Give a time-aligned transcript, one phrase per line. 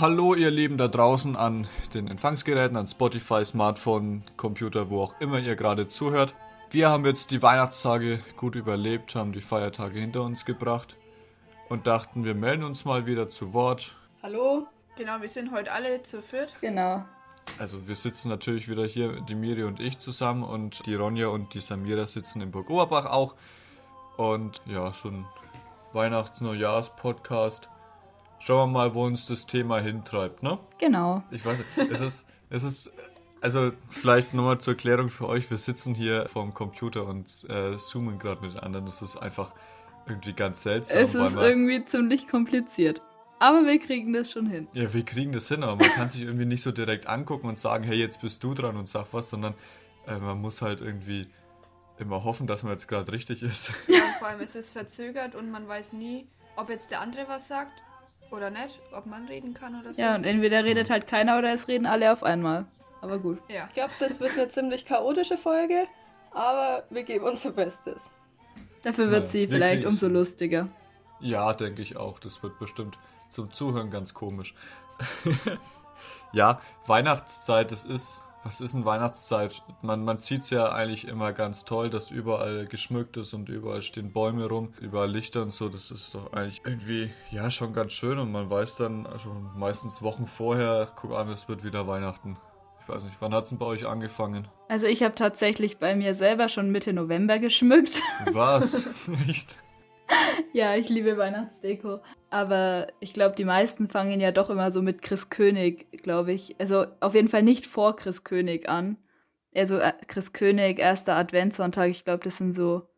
[0.00, 5.38] Hallo ihr Lieben da draußen an den Empfangsgeräten, an Spotify, Smartphone, Computer, wo auch immer
[5.38, 6.34] ihr gerade zuhört.
[6.70, 10.96] Wir haben jetzt die Weihnachtstage gut überlebt, haben die Feiertage hinter uns gebracht
[11.68, 13.94] und dachten, wir melden uns mal wieder zu Wort.
[14.22, 14.66] Hallo?
[14.96, 16.54] Genau, wir sind heute alle zu viert.
[16.62, 17.04] Genau.
[17.58, 21.52] Also wir sitzen natürlich wieder hier, die Miri und ich zusammen und die Ronja und
[21.52, 23.34] die Samira sitzen in Burg Oberbach auch.
[24.16, 25.26] Und ja, so ein
[25.92, 27.68] Weihnachts-Neujahrs-Podcast.
[28.42, 30.58] Schauen wir mal, wo uns das Thema hintreibt, ne?
[30.78, 31.22] Genau.
[31.30, 32.90] Ich weiß nicht, es ist, es ist,
[33.42, 38.18] also vielleicht nochmal zur Erklärung für euch, wir sitzen hier vorm Computer und äh, zoomen
[38.18, 38.86] gerade mit den anderen.
[38.86, 39.54] Das ist einfach
[40.06, 40.96] irgendwie ganz seltsam.
[40.96, 43.00] Es ist irgendwie ziemlich kompliziert.
[43.38, 44.68] Aber wir kriegen das schon hin.
[44.72, 47.58] Ja, wir kriegen das hin, aber man kann sich irgendwie nicht so direkt angucken und
[47.58, 49.54] sagen, hey, jetzt bist du dran und sag was, sondern
[50.06, 51.26] äh, man muss halt irgendwie
[51.98, 53.70] immer hoffen, dass man jetzt gerade richtig ist.
[53.86, 57.46] Ja, vor allem ist es verzögert und man weiß nie, ob jetzt der andere was
[57.46, 57.82] sagt
[58.30, 60.00] oder nicht, ob man reden kann oder so.
[60.00, 62.66] Ja, und entweder redet halt keiner oder es reden alle auf einmal.
[63.00, 63.38] Aber gut.
[63.48, 63.66] ja.
[63.68, 65.86] Ich glaube, das wird eine ziemlich chaotische Folge,
[66.32, 68.10] aber wir geben unser Bestes.
[68.82, 70.68] Dafür wird Ja, sie vielleicht umso lustiger.
[71.20, 72.18] Ja, denke ich auch.
[72.18, 72.98] Das wird bestimmt
[73.28, 74.54] zum Zuhören ganz komisch.
[76.32, 78.22] ja, Weihnachtszeit, das ist.
[78.42, 79.62] Was ist denn Weihnachtszeit?
[79.82, 83.82] Man, man sieht es ja eigentlich immer ganz toll, dass überall geschmückt ist und überall
[83.82, 85.68] stehen Bäume rum, überall Lichter und so.
[85.68, 90.00] Das ist doch eigentlich irgendwie, ja, schon ganz schön und man weiß dann also meistens
[90.00, 92.38] Wochen vorher, guck an, es wird wieder Weihnachten.
[92.82, 94.48] Ich weiß nicht, wann hat es denn bei euch angefangen?
[94.68, 98.02] Also ich habe tatsächlich bei mir selber schon Mitte November geschmückt.
[98.32, 98.88] Was?
[99.28, 99.56] Echt?
[100.52, 102.00] ja, ich liebe Weihnachtsdeko.
[102.30, 106.58] Aber ich glaube, die meisten fangen ja doch immer so mit Chris König, glaube ich.
[106.60, 108.96] Also auf jeden Fall nicht vor Chris König an.
[109.54, 112.88] Also äh, Chris König, erster Adventssonntag, ich glaube, das sind so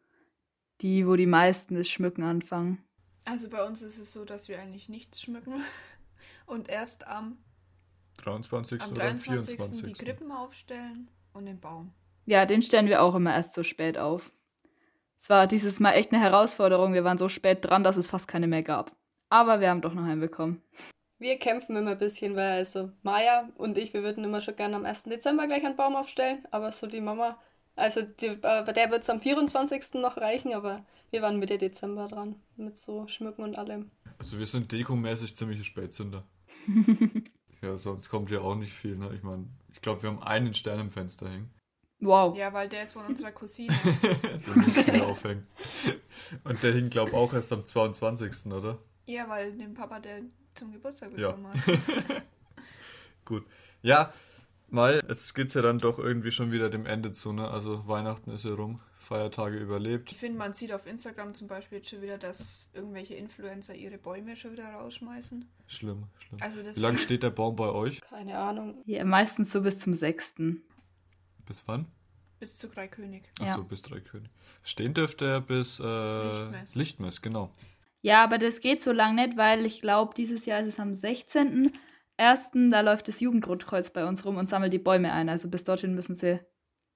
[0.81, 2.85] die, wo die meisten das Schmücken anfangen.
[3.25, 5.63] Also bei uns ist es so, dass wir eigentlich nichts schmücken
[6.47, 7.39] und erst am,
[8.19, 8.83] 23.
[8.83, 9.57] am oder am 23.
[9.57, 9.87] 24.
[9.87, 11.95] die Krippen aufstellen und den Baum.
[12.27, 14.33] Ja, den stellen wir auch immer erst so spät auf.
[15.23, 16.95] Es war dieses Mal echt eine Herausforderung.
[16.95, 18.91] Wir waren so spät dran, dass es fast keine mehr gab.
[19.29, 20.61] Aber wir haben doch noch einen bekommen.
[21.21, 24.75] Wir kämpfen immer ein bisschen, weil also Maya und ich, wir würden immer schon gerne
[24.75, 25.05] am 1.
[25.05, 27.39] Dezember gleich einen Baum aufstellen, aber so die Mama,
[27.77, 29.95] also die, äh, bei der wird es am 24.
[29.95, 33.93] noch reichen, aber wir waren Mitte Dezember dran mit so Schmücken und allem.
[34.19, 36.27] Also wir sind dekomäßig ziemliche Spätzünder.
[37.63, 39.13] ja, sonst kommt ja auch nicht viel, ne?
[39.15, 41.55] Ich meine, ich glaube, wir haben einen Stern im Fenster hängen.
[42.05, 42.37] Wow.
[42.37, 43.73] Ja, weil der ist von unserer Cousine.
[43.83, 45.47] Den müssen wir aufhängen.
[46.45, 48.79] Und der hing, glaube ich, auch erst am 22., oder?
[49.07, 50.23] ja, weil den Papa, der
[50.55, 51.31] zum Geburtstag Ja.
[51.33, 52.23] bekommen hat.
[53.25, 53.45] Gut.
[53.83, 54.13] Ja,
[54.69, 57.49] mal, jetzt geht's ja dann doch irgendwie schon wieder dem Ende zu, ne?
[57.49, 60.11] Also Weihnachten ist ja rum, Feiertage überlebt.
[60.13, 63.99] Ich finde, man sieht auf Instagram zum Beispiel jetzt schon wieder, dass irgendwelche Influencer ihre
[63.99, 65.45] Bäume schon wieder rausschmeißen.
[65.67, 66.41] Schlimm, schlimm.
[66.41, 68.01] Also das Wie lange steht der Baum bei euch?
[68.03, 68.83] Keine Ahnung.
[68.87, 70.35] Ja, meistens so bis zum 6.
[71.47, 71.87] Bis wann?
[72.39, 73.23] bis zu Dreikönig.
[73.41, 73.65] Achso, Ja.
[73.69, 74.29] bis drei König.
[74.65, 76.75] Stehen dürfte er bis äh, Lichtmess.
[76.75, 77.53] Lichtmess, genau.
[78.01, 80.91] Ja, aber das geht so lang nicht, weil ich glaube, dieses Jahr ist es am
[80.91, 82.71] 16.01.
[82.71, 85.29] Da läuft das Jugendrotkreuz bei uns rum und sammelt die Bäume ein.
[85.29, 86.41] Also bis dorthin müssen sie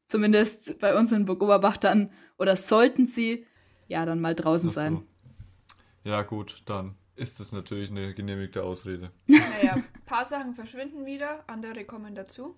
[0.09, 3.47] zumindest bei uns in Burg Oberbach dann, oder sollten sie,
[3.87, 4.75] ja, dann mal draußen so.
[4.75, 5.03] sein.
[6.03, 9.13] Ja, gut, dann ist das natürlich eine genehmigte Ausrede.
[9.29, 12.57] Naja, ein paar Sachen verschwinden wieder, andere kommen dazu.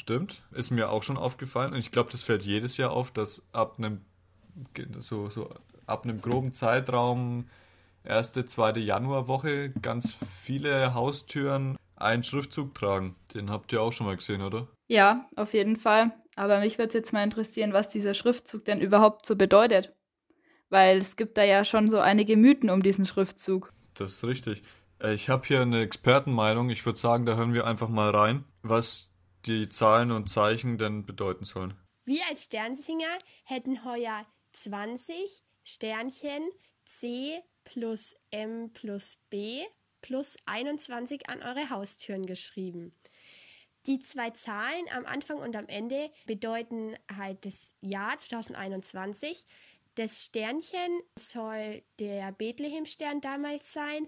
[0.00, 3.42] Stimmt, ist mir auch schon aufgefallen und ich glaube, das fällt jedes Jahr auf, dass
[3.52, 4.00] ab einem
[4.98, 5.50] so, so
[5.84, 7.50] ab einem groben Zeitraum
[8.02, 13.14] erste, zweite Januarwoche ganz viele Haustüren einen Schriftzug tragen.
[13.34, 14.68] Den habt ihr auch schon mal gesehen, oder?
[14.88, 16.12] Ja, auf jeden Fall.
[16.34, 19.94] Aber mich würde es jetzt mal interessieren, was dieser Schriftzug denn überhaupt so bedeutet.
[20.70, 23.70] Weil es gibt da ja schon so einige Mythen um diesen Schriftzug.
[23.92, 24.62] Das ist richtig.
[24.98, 26.70] Äh, Ich habe hier eine Expertenmeinung.
[26.70, 29.09] Ich würde sagen, da hören wir einfach mal rein, was
[29.46, 31.74] die Zahlen und Zeichen denn bedeuten sollen.
[32.04, 36.42] Wir als Sternsinger hätten heuer 20 Sternchen
[36.84, 39.62] C plus M plus B
[40.00, 42.92] plus 21 an eure Haustüren geschrieben.
[43.86, 49.46] Die zwei Zahlen am Anfang und am Ende bedeuten halt das Jahr 2021.
[49.94, 54.06] Das Sternchen soll der Bethlehem-Stern damals sein.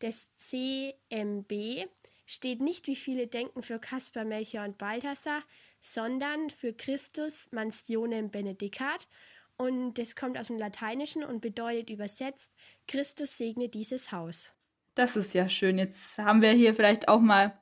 [0.00, 1.88] Das CMB
[2.26, 5.42] steht nicht, wie viele denken, für Kaspar, Melchior und Balthasar,
[5.80, 9.08] sondern für Christus Mansionem Benedicat.
[9.56, 12.52] Und das kommt aus dem Lateinischen und bedeutet übersetzt,
[12.88, 14.50] Christus segne dieses Haus.
[14.94, 15.78] Das ist ja schön.
[15.78, 17.58] Jetzt haben wir hier vielleicht auch mal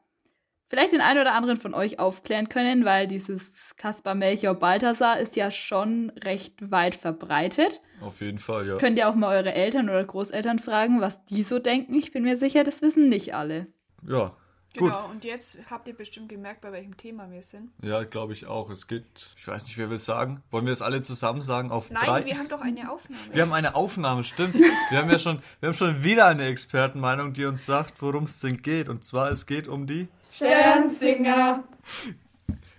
[0.68, 5.36] vielleicht den einen oder anderen von euch aufklären können, weil dieses Kaspar Melchior Balthasar ist
[5.36, 7.82] ja schon recht weit verbreitet.
[8.00, 8.76] Auf jeden Fall, ja.
[8.78, 11.94] Könnt ihr auch mal eure Eltern oder Großeltern fragen, was die so denken?
[11.94, 13.66] Ich bin mir sicher, das wissen nicht alle.
[14.08, 14.34] Ja,
[14.74, 14.90] gut.
[14.90, 17.70] Genau, und jetzt habt ihr bestimmt gemerkt, bei welchem Thema wir sind.
[17.82, 18.70] Ja, glaube ich auch.
[18.70, 19.04] Es geht,
[19.36, 20.42] ich weiß nicht, wer will es sagen.
[20.50, 22.24] Wollen wir es alle zusammen sagen auf Nein, drei?
[22.24, 23.22] wir haben doch eine Aufnahme.
[23.32, 24.54] Wir haben eine Aufnahme, stimmt.
[24.54, 28.40] Wir haben ja schon, wir haben schon wieder eine Expertenmeinung, die uns sagt, worum es
[28.40, 28.88] denn geht.
[28.88, 30.08] Und zwar, es geht um die.
[30.22, 31.64] Sternsinger.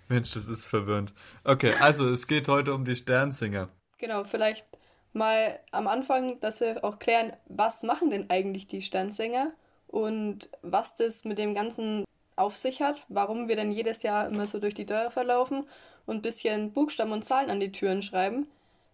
[0.10, 1.13] Mensch, das ist verwirrend.
[1.44, 3.69] Okay, also es geht heute um die Sternsinger.
[3.98, 4.66] Genau, vielleicht
[5.13, 9.54] mal am Anfang, dass wir auch klären, was machen denn eigentlich die Sternsinger
[9.94, 12.04] und was das mit dem Ganzen
[12.36, 15.68] auf sich hat, warum wir denn jedes Jahr immer so durch die Dörfer laufen
[16.07, 18.48] und ein bisschen Buchstaben und Zahlen an die Türen schreiben.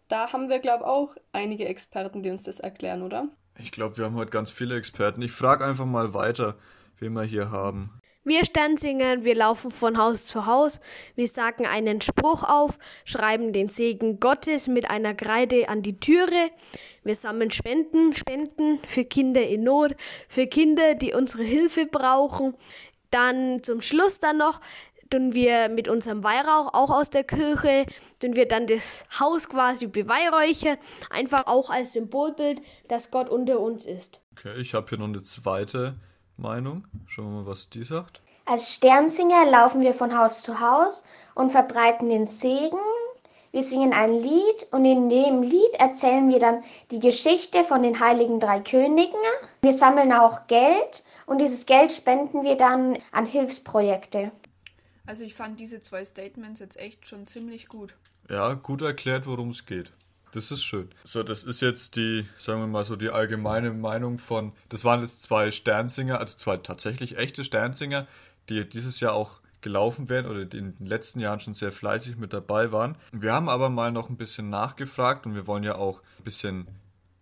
[0.09, 3.29] Da haben wir, glaube ich, auch einige Experten, die uns das erklären, oder?
[3.57, 5.21] Ich glaube, wir haben heute ganz viele Experten.
[5.21, 6.55] Ich frage einfach mal weiter,
[6.99, 8.01] wen wir hier haben.
[8.29, 10.79] Wir Sternsinger, wir laufen von Haus zu Haus,
[11.15, 16.51] wir sagen einen Spruch auf, schreiben den Segen Gottes mit einer Kreide an die Türe,
[17.03, 19.95] wir sammeln Spenden, Spenden für Kinder in Not,
[20.27, 22.53] für Kinder, die unsere Hilfe brauchen.
[23.09, 24.61] Dann zum Schluss dann noch
[25.09, 27.87] tun wir mit unserem Weihrauch auch aus der Kirche,
[28.19, 30.77] tun wir dann das Haus quasi beweihräuchern,
[31.09, 34.21] einfach auch als Symbolbild, dass Gott unter uns ist.
[34.37, 35.95] Okay, ich habe hier noch eine zweite
[36.39, 36.85] Meinung.
[37.07, 38.21] Schauen wir mal, was die sagt.
[38.45, 41.03] Als Sternsinger laufen wir von Haus zu Haus
[41.35, 42.79] und verbreiten den Segen.
[43.51, 47.99] Wir singen ein Lied und in dem Lied erzählen wir dann die Geschichte von den
[47.99, 49.19] heiligen drei Königen.
[49.61, 54.31] Wir sammeln auch Geld und dieses Geld spenden wir dann an Hilfsprojekte.
[55.05, 57.95] Also ich fand diese zwei Statements jetzt echt schon ziemlich gut.
[58.29, 59.91] Ja, gut erklärt, worum es geht.
[60.31, 60.89] Das ist schön.
[61.03, 65.01] So, das ist jetzt die, sagen wir mal so, die allgemeine Meinung von, das waren
[65.01, 68.07] jetzt zwei Sternsinger, also zwei tatsächlich echte Sternsinger,
[68.49, 72.17] die dieses Jahr auch gelaufen wären oder die in den letzten Jahren schon sehr fleißig
[72.17, 72.95] mit dabei waren.
[73.11, 76.67] Wir haben aber mal noch ein bisschen nachgefragt und wir wollen ja auch ein bisschen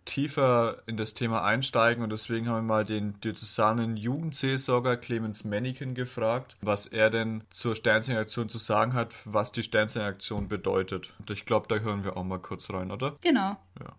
[0.07, 5.93] tiefer in das Thema einsteigen und deswegen haben wir mal den diözesanen Jugendseelsorger Clemens Menniken
[5.93, 11.13] gefragt, was er denn zur Sternsinger-Aktion zu sagen hat, was die Sternsinger-Aktion bedeutet.
[11.19, 13.17] Und ich glaube, da hören wir auch mal kurz rein, oder?
[13.21, 13.57] Genau.
[13.79, 13.95] Ja,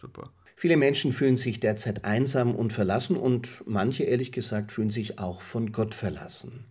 [0.00, 0.30] super.
[0.56, 5.42] Viele Menschen fühlen sich derzeit einsam und verlassen und manche, ehrlich gesagt, fühlen sich auch
[5.42, 6.66] von Gott verlassen.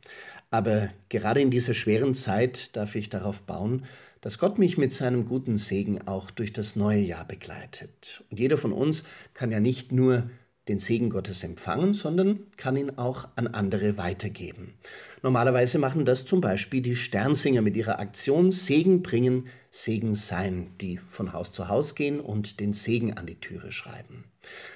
[0.51, 3.85] Aber gerade in dieser schweren Zeit darf ich darauf bauen,
[4.25, 8.23] dass Gott mich mit seinem guten Segen auch durch das neue Jahr begleitet.
[8.31, 9.03] Und jeder von uns
[9.35, 10.27] kann ja nicht nur
[10.67, 14.73] den Segen Gottes empfangen, sondern kann ihn auch an andere weitergeben.
[15.21, 20.97] Normalerweise machen das zum Beispiel die Sternsinger mit ihrer Aktion Segen bringen, Segen sein, die
[20.97, 24.23] von Haus zu Haus gehen und den Segen an die Türe schreiben.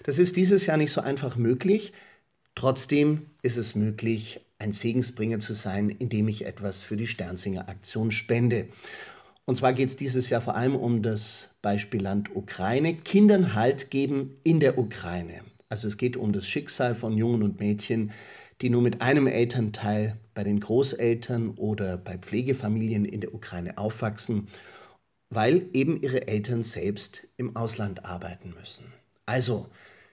[0.04, 1.92] Das ist dieses Jahr nicht so einfach möglich.
[2.54, 8.12] Trotzdem ist es möglich, ein Segensbringer zu sein, indem ich etwas für die Sternsinger Aktion
[8.12, 8.68] spende.
[9.49, 13.89] Und zwar geht es dieses Jahr vor allem um das Beispiel Land Ukraine, Kindern Halt
[13.89, 15.41] geben in der Ukraine.
[15.69, 18.11] Also es geht um das Schicksal von Jungen und Mädchen,
[18.61, 24.49] die nur mit einem Elternteil bei den Großeltern oder bei Pflegefamilien in der Ukraine aufwachsen,
[25.31, 28.85] weil eben ihre Eltern selbst im Ausland arbeiten müssen.
[29.25, 29.65] Also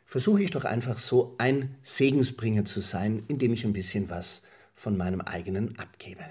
[0.06, 4.40] versuche ich doch einfach so ein Segensbringer zu sein, indem ich ein bisschen was
[4.72, 6.24] von meinem eigenen abgebe.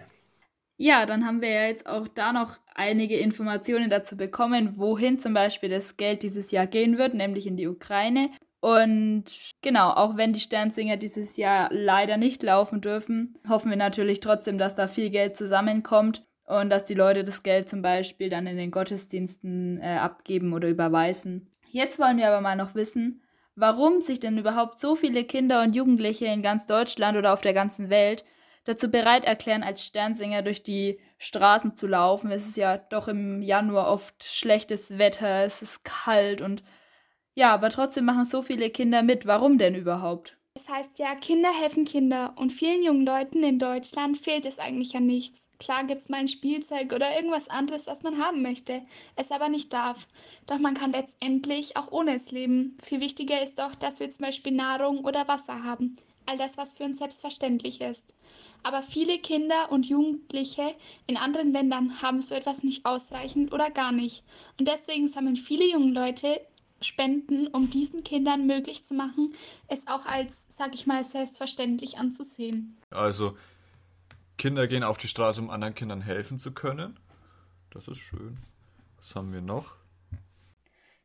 [0.77, 5.33] Ja, dann haben wir ja jetzt auch da noch einige Informationen dazu bekommen, wohin zum
[5.33, 8.29] Beispiel das Geld dieses Jahr gehen wird, nämlich in die Ukraine.
[8.59, 9.25] Und
[9.61, 14.57] genau, auch wenn die Sternsinger dieses Jahr leider nicht laufen dürfen, hoffen wir natürlich trotzdem,
[14.57, 18.57] dass da viel Geld zusammenkommt und dass die Leute das Geld zum Beispiel dann in
[18.57, 21.47] den Gottesdiensten äh, abgeben oder überweisen.
[21.69, 23.21] Jetzt wollen wir aber mal noch wissen,
[23.55, 27.53] warum sich denn überhaupt so viele Kinder und Jugendliche in ganz Deutschland oder auf der
[27.53, 28.25] ganzen Welt
[28.65, 32.31] dazu bereit erklären, als Sternsinger durch die Straßen zu laufen.
[32.31, 36.63] Es ist ja doch im Januar oft schlechtes Wetter, es ist kalt und
[37.35, 39.25] ja, aber trotzdem machen so viele Kinder mit.
[39.25, 40.37] Warum denn überhaupt?
[40.57, 44.95] Es heißt ja, Kinder helfen Kinder und vielen jungen Leuten in Deutschland fehlt es eigentlich
[44.95, 45.49] an nichts.
[45.59, 48.81] Klar gibt's mal ein Spielzeug oder irgendwas anderes, was man haben möchte,
[49.17, 50.07] es aber nicht darf.
[50.47, 52.77] Doch man kann letztendlich auch ohne es leben.
[52.81, 55.95] Viel wichtiger ist doch, dass wir zum Beispiel Nahrung oder Wasser haben.
[56.25, 58.15] All das, was für uns selbstverständlich ist.
[58.65, 60.73] Aber viele Kinder und Jugendliche
[61.05, 64.23] in anderen Ländern haben so etwas nicht ausreichend oder gar nicht.
[64.57, 66.41] Und deswegen sammeln viele junge Leute
[66.81, 69.35] Spenden, um diesen Kindern möglich zu machen,
[69.67, 72.75] es auch als, sag ich mal, selbstverständlich anzusehen.
[72.89, 73.37] Also,
[74.39, 76.99] Kinder gehen auf die Straße, um anderen Kindern helfen zu können.
[77.69, 78.39] Das ist schön.
[78.97, 79.75] Was haben wir noch?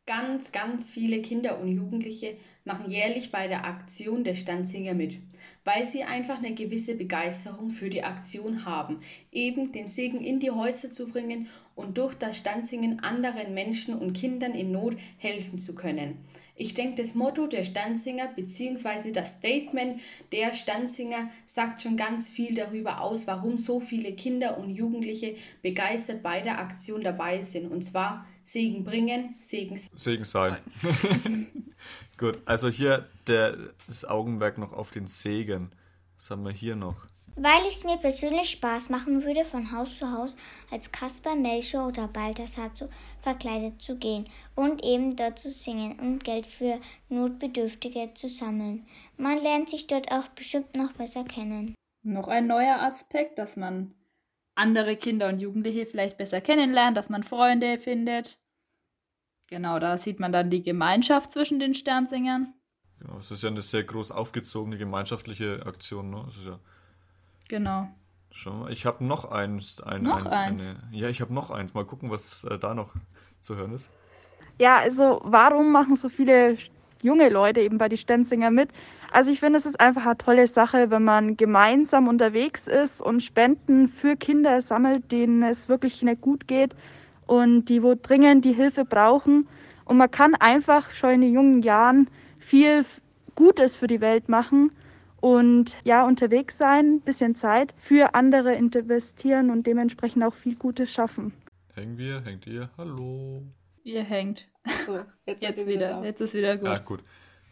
[0.07, 5.21] Ganz, ganz viele Kinder und Jugendliche machen jährlich bei der Aktion der Stanzinger mit,
[5.65, 9.01] weil sie einfach eine gewisse Begeisterung für die Aktion haben,
[9.33, 14.13] eben den Segen in die Häuser zu bringen und durch das Stanzingen anderen Menschen und
[14.13, 16.19] Kindern in Not helfen zu können.
[16.57, 19.13] Ich denke, das Motto der Stanzinger bzw.
[19.13, 20.01] das Statement
[20.31, 26.23] der Stanzinger sagt schon ganz viel darüber aus, warum so viele Kinder und Jugendliche begeistert
[26.23, 27.71] bei der Aktion dabei sind.
[27.71, 30.59] Und zwar Segen bringen, Segen, Segen sein.
[32.19, 33.57] Gut, also hier der,
[33.87, 35.73] das Augenmerk noch auf den Segen.
[36.17, 37.07] Was haben wir hier noch?
[37.37, 40.37] Weil es mir persönlich Spaß machen würde, von Haus zu Haus
[40.71, 42.91] als Kasper, Melchior oder Balthasar zu,
[43.23, 46.79] verkleidet zu gehen und eben dort zu singen und Geld für
[47.09, 48.87] Notbedürftige zu sammeln.
[49.17, 51.75] Man lernt sich dort auch bestimmt noch besser kennen.
[52.03, 53.95] Noch ein neuer Aspekt, dass man
[54.61, 58.39] andere Kinder und Jugendliche vielleicht besser kennenlernt, dass man Freunde findet.
[59.49, 62.55] Genau, da sieht man dann die Gemeinschaft zwischen den Sternsingern.
[63.01, 66.29] Genau, es ist ja eine sehr groß aufgezogene gemeinschaftliche Aktion, ne?
[66.45, 66.61] Ja
[67.49, 67.89] Genau.
[68.31, 69.81] Schau mal, ich habe noch eins.
[69.81, 70.71] Ein, noch ein, eins?
[70.71, 71.75] Eine, ja, ich habe noch eins.
[71.75, 72.95] Mal gucken, was äh, da noch
[73.41, 73.91] zu hören ist.
[74.59, 76.57] Ja, also warum machen so viele
[77.03, 78.71] junge Leute eben bei die Stenzinger mit?
[79.13, 83.23] Also ich finde, es ist einfach eine tolle Sache, wenn man gemeinsam unterwegs ist und
[83.23, 86.75] Spenden für Kinder sammelt, denen es wirklich nicht gut geht
[87.27, 89.49] und die wo dringend die Hilfe brauchen.
[89.85, 92.85] Und man kann einfach schon in den jungen Jahren viel
[93.35, 94.71] Gutes für die Welt machen
[95.21, 100.91] und ja, unterwegs sein, ein bisschen Zeit für andere investieren und dementsprechend auch viel Gutes
[100.93, 101.33] schaffen.
[101.75, 102.71] Hängen wir, hängt ihr?
[102.77, 103.43] Hallo.
[103.85, 104.50] Ihr hängt.
[104.87, 105.91] So, jetzt, Jetzt wieder.
[105.91, 106.05] da.
[106.05, 106.67] Jetzt ist wieder gut.
[106.69, 107.03] Ja, gut.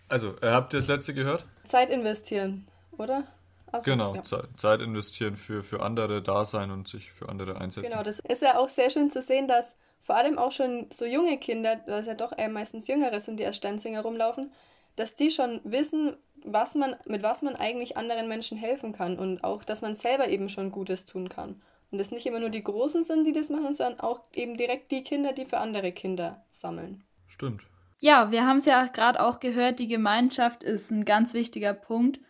[0.08, 1.44] Also, äh, habt ihr das letzte gehört?
[1.64, 3.24] Zeit investieren, oder?
[3.72, 4.22] Ach so, genau, ja.
[4.22, 7.90] Ze- Zeit investieren für, für andere da sein und sich für andere einsetzen.
[7.90, 11.04] Genau, das ist ja auch sehr schön zu sehen, dass vor allem auch schon so
[11.04, 14.52] junge Kinder, weil es ja doch eher meistens Jüngere sind, die als Stanzinger rumlaufen,
[14.96, 19.44] dass die schon wissen, was man, mit was man eigentlich anderen Menschen helfen kann und
[19.44, 21.60] auch, dass man selber eben schon Gutes tun kann.
[21.90, 24.90] Und es nicht immer nur die Großen sind, die das machen, sondern auch eben direkt
[24.90, 27.04] die Kinder, die für andere Kinder sammeln.
[27.26, 27.62] Stimmt.
[28.00, 32.20] Ja, wir haben es ja gerade auch gehört, die Gemeinschaft ist ein ganz wichtiger Punkt.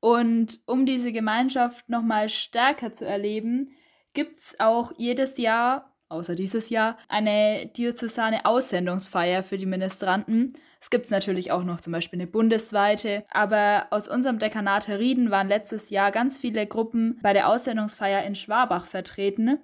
[0.00, 3.70] Und um diese Gemeinschaft nochmal stärker zu erleben,
[4.12, 10.54] gibt es auch jedes Jahr, außer dieses Jahr, eine diözesane Aussendungsfeier für die Ministranten.
[10.80, 15.48] Es gibt natürlich auch noch zum Beispiel eine bundesweite, aber aus unserem Dekanat Herrieden waren
[15.48, 19.58] letztes Jahr ganz viele Gruppen bei der Aussendungsfeier in Schwabach vertreten.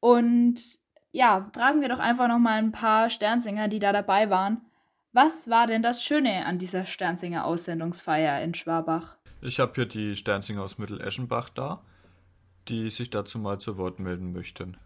[0.00, 0.60] Und
[1.12, 4.62] ja, fragen wir doch einfach noch mal ein paar Sternsinger, die da dabei waren.
[5.12, 9.16] Was war denn das Schöne an dieser Sternsinger Aussendungsfeier in Schwabach?
[9.42, 11.82] Ich habe hier die Sternsinger aus Mitteleschenbach da,
[12.68, 14.76] die sich dazu mal zu Wort melden möchten.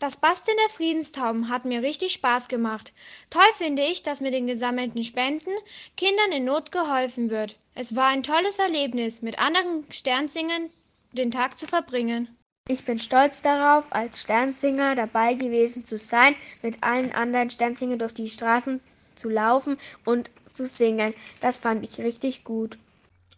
[0.00, 2.94] Das Basteln der Friedenstauben hat mir richtig Spaß gemacht.
[3.28, 5.50] Toll finde ich, dass mit den gesammelten Spenden
[5.98, 7.58] Kindern in Not geholfen wird.
[7.74, 10.70] Es war ein tolles Erlebnis, mit anderen Sternsingern
[11.12, 12.34] den Tag zu verbringen.
[12.66, 18.14] Ich bin stolz darauf, als Sternsinger dabei gewesen zu sein, mit allen anderen Sternsingern durch
[18.14, 18.80] die Straßen
[19.16, 19.76] zu laufen
[20.06, 21.14] und zu singen.
[21.40, 22.78] Das fand ich richtig gut.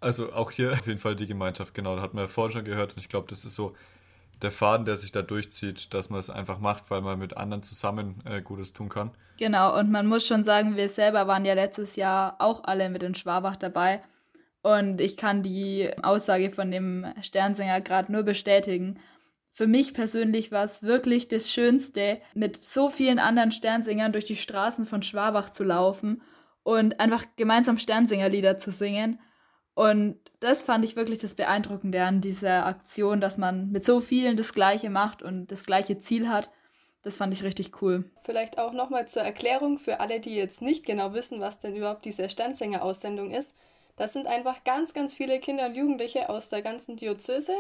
[0.01, 2.65] Also auch hier auf jeden Fall die Gemeinschaft, genau, da hat man ja vorhin schon
[2.65, 3.75] gehört und ich glaube, das ist so
[4.43, 7.63] der Faden, der sich da durchzieht, dass man es einfach macht, weil man mit anderen
[7.63, 9.13] zusammen äh, Gutes tun kann.
[9.39, 13.03] Genau, und man muss schon sagen, wir selber waren ja letztes Jahr auch alle mit
[13.03, 14.03] in Schwabach dabei.
[14.63, 19.01] Und ich kann die Aussage von dem Sternsinger gerade nur bestätigen.
[19.51, 24.37] Für mich persönlich war es wirklich das Schönste, mit so vielen anderen Sternsingern durch die
[24.37, 26.23] Straßen von Schwabach zu laufen
[26.63, 29.19] und einfach gemeinsam Sternsingerlieder zu singen.
[29.75, 34.37] Und das fand ich wirklich das Beeindruckende an dieser Aktion, dass man mit so vielen
[34.37, 36.51] das Gleiche macht und das gleiche Ziel hat.
[37.03, 38.05] Das fand ich richtig cool.
[38.23, 42.05] Vielleicht auch nochmal zur Erklärung für alle, die jetzt nicht genau wissen, was denn überhaupt
[42.05, 43.55] diese Sternsinger-Aussendung ist.
[43.97, 47.55] Das sind einfach ganz, ganz viele Kinder und Jugendliche aus der ganzen Diözese,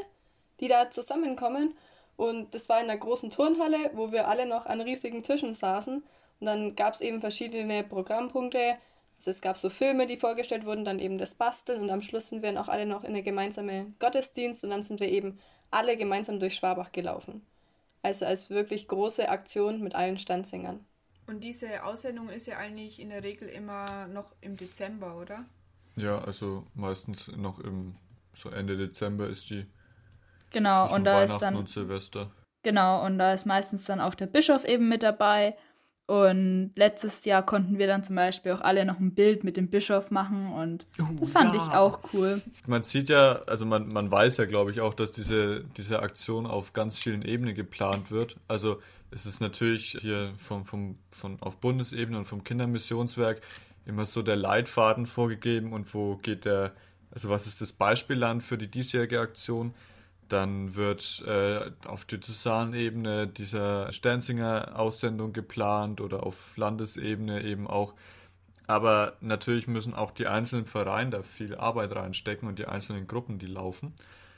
[0.61, 1.75] die da zusammenkommen.
[2.17, 6.05] Und das war in einer großen Turnhalle, wo wir alle noch an riesigen Tischen saßen.
[6.41, 8.77] Und dann gab es eben verschiedene Programmpunkte.
[9.23, 12.29] Also es gab so Filme, die vorgestellt wurden, dann eben das Basteln und am Schluss
[12.29, 15.39] sind wir dann auch alle noch in eine gemeinsame Gottesdienst und dann sind wir eben
[15.71, 17.47] alle gemeinsam durch Schwabach gelaufen.
[18.03, 20.85] Also als wirklich große Aktion mit allen Standsingern.
[21.29, 25.45] Und diese Aussendung ist ja eigentlich in der Regel immer noch im Dezember, oder?
[25.95, 27.95] Ja, also meistens noch im
[28.35, 29.67] so Ende Dezember ist die
[30.51, 32.33] Genau, und da ist dann und Silvester.
[32.65, 35.57] Genau, und da ist meistens dann auch der Bischof eben mit dabei.
[36.07, 39.71] Und letztes Jahr konnten wir dann zum Beispiel auch alle noch ein Bild mit dem
[39.71, 40.87] Bischof machen und
[41.19, 42.43] das fand ich auch cool.
[42.67, 46.45] Man sieht ja, also man, man weiß ja, glaube ich, auch, dass diese, diese Aktion
[46.47, 48.37] auf ganz vielen Ebenen geplant wird.
[48.49, 48.81] Also
[49.13, 53.43] Es ist natürlich hier vom, vom, von, auf Bundesebene und vom Kindermissionswerk
[53.85, 56.73] immer so der Leitfaden vorgegeben und wo geht der,
[57.11, 59.75] also was ist das Beispielland für die diesjährige Aktion?
[60.33, 67.93] Dann wird äh, auf Diözesanebene dieser Sternsinger Aussendung geplant oder auf Landesebene eben auch.
[68.67, 73.39] Aber natürlich müssen auch die einzelnen Vereine da viel Arbeit reinstecken und die einzelnen Gruppen,
[73.39, 73.93] die laufen.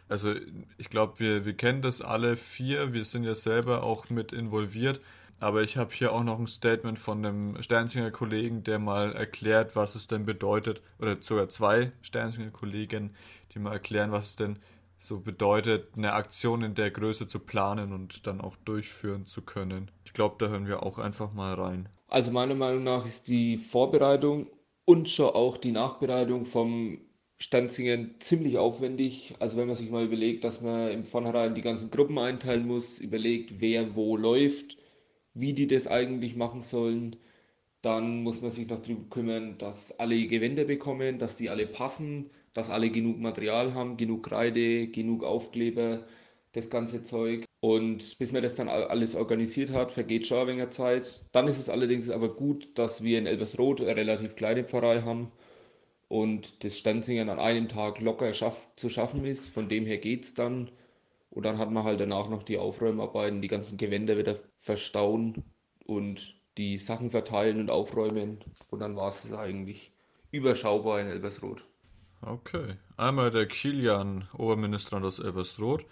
[0.08, 0.34] Also
[0.78, 5.00] ich glaube, wir, wir kennen das alle vier, wir sind ja selber auch mit involviert.
[5.38, 9.76] Aber ich habe hier auch noch ein Statement von einem Sternsinger Kollegen, der mal erklärt,
[9.76, 13.14] was es denn bedeutet, oder sogar zwei Sternsinger Kollegen,
[13.52, 14.58] die mal erklären, was es denn
[14.98, 19.90] so bedeutet, eine Aktion in der Größe zu planen und dann auch durchführen zu können.
[20.04, 21.88] Ich glaube, da hören wir auch einfach mal rein.
[22.08, 24.48] Also meiner Meinung nach ist die Vorbereitung
[24.84, 26.98] und schon auch die Nachbereitung vom
[27.38, 29.34] Stanzingen ziemlich aufwendig.
[29.40, 32.98] Also wenn man sich mal überlegt, dass man im Vornherein die ganzen Gruppen einteilen muss,
[32.98, 34.76] überlegt, wer wo läuft,
[35.34, 37.16] wie die das eigentlich machen sollen,
[37.82, 42.30] dann muss man sich noch darum kümmern, dass alle Gewänder bekommen, dass die alle passen,
[42.54, 46.04] dass alle genug Material haben, genug Kreide, genug Aufkleber,
[46.52, 47.44] das ganze Zeug.
[47.60, 51.24] Und bis man das dann alles organisiert hat, vergeht schon ein wenig Zeit.
[51.32, 55.32] Dann ist es allerdings aber gut, dass wir in Elbersroth eine relativ kleine Pfarrei haben
[56.08, 59.48] und das Stanzingen an einem Tag locker schaff, zu schaffen ist.
[59.48, 60.70] Von dem her geht es dann.
[61.30, 65.42] Und dann hat man halt danach noch die Aufräumarbeiten, die ganzen Gewänder wieder verstauen
[65.84, 68.38] und die Sachen verteilen und aufräumen.
[68.70, 69.90] Und dann war es eigentlich
[70.30, 71.66] überschaubar in Elbersroth.
[72.26, 72.76] Okay.
[72.96, 75.84] Einmal der Kilian, Oberministrant aus Elbersroth.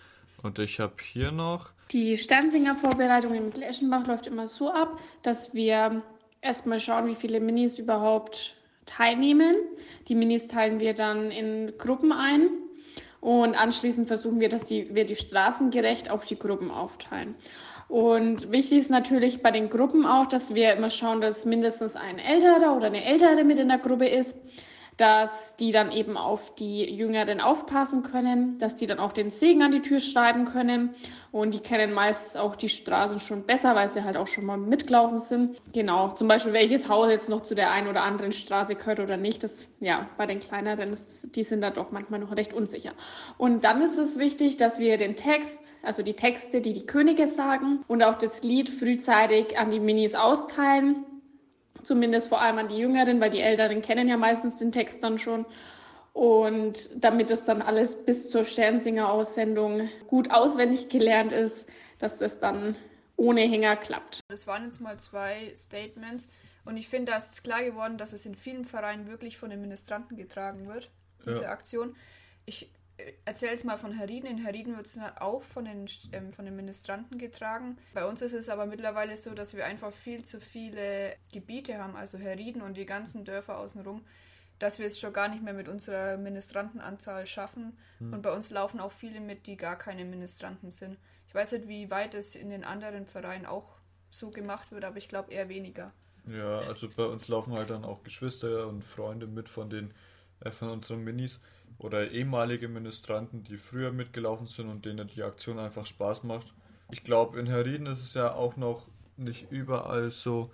[0.42, 1.70] Und ich habe hier noch.
[1.90, 6.02] Die Sternsinger Vorbereitung in Mittel-Eschenbach läuft immer so ab, dass wir
[6.40, 9.56] erstmal schauen, wie viele Minis überhaupt teilnehmen.
[10.08, 12.48] Die Minis teilen wir dann in Gruppen ein.
[13.20, 17.36] Und anschließend versuchen wir, dass die, wir die Straßen gerecht auf die Gruppen aufteilen.
[17.88, 22.18] Und wichtig ist natürlich bei den Gruppen auch, dass wir immer schauen, dass mindestens ein
[22.18, 24.34] Älterer oder eine Ältere mit in der Gruppe ist
[24.96, 29.62] dass die dann eben auf die Jüngeren aufpassen können, dass die dann auch den Segen
[29.62, 30.94] an die Tür schreiben können
[31.30, 34.58] und die kennen meist auch die Straßen schon besser, weil sie halt auch schon mal
[34.58, 35.56] mitgelaufen sind.
[35.72, 39.16] Genau, zum Beispiel welches Haus jetzt noch zu der einen oder anderen Straße gehört oder
[39.16, 42.92] nicht, das ja bei den kleineren, das, die sind da doch manchmal noch recht unsicher.
[43.38, 47.28] Und dann ist es wichtig, dass wir den Text, also die Texte, die die Könige
[47.28, 51.06] sagen und auch das Lied frühzeitig an die Minis austeilen
[51.82, 55.18] zumindest vor allem an die Jüngeren, weil die Älteren kennen ja meistens den Text dann
[55.18, 55.46] schon.
[56.12, 61.68] Und damit es dann alles bis zur Sternsinger-Aussendung gut auswendig gelernt ist,
[61.98, 62.76] dass das dann
[63.16, 64.20] ohne Hänger klappt.
[64.28, 66.28] Das waren jetzt mal zwei Statements.
[66.64, 69.60] Und ich finde, da ist klar geworden, dass es in vielen Vereinen wirklich von den
[69.60, 70.90] Ministranten getragen wird,
[71.24, 71.50] diese ja.
[71.50, 71.96] Aktion.
[72.44, 72.70] Ich
[73.24, 74.28] erzähle es mal von Heriden.
[74.28, 77.78] In Heriden wird es auch von den, ähm, von den Ministranten getragen.
[77.94, 81.96] Bei uns ist es aber mittlerweile so, dass wir einfach viel zu viele Gebiete haben,
[81.96, 84.04] also Heriden und die ganzen Dörfer außenrum,
[84.58, 87.76] dass wir es schon gar nicht mehr mit unserer Ministrantenanzahl schaffen.
[87.98, 88.12] Hm.
[88.12, 90.98] Und bei uns laufen auch viele mit, die gar keine Ministranten sind.
[91.26, 93.76] Ich weiß nicht, wie weit es in den anderen Vereinen auch
[94.10, 95.92] so gemacht wird, aber ich glaube eher weniger.
[96.26, 99.92] Ja, also bei uns laufen halt dann auch Geschwister und Freunde mit von den
[100.44, 101.40] äh, von unseren Minis
[101.78, 106.52] oder ehemalige Ministranten, die früher mitgelaufen sind und denen die Aktion einfach Spaß macht.
[106.90, 110.50] Ich glaube, in Herrieden ist es ja auch noch nicht überall so,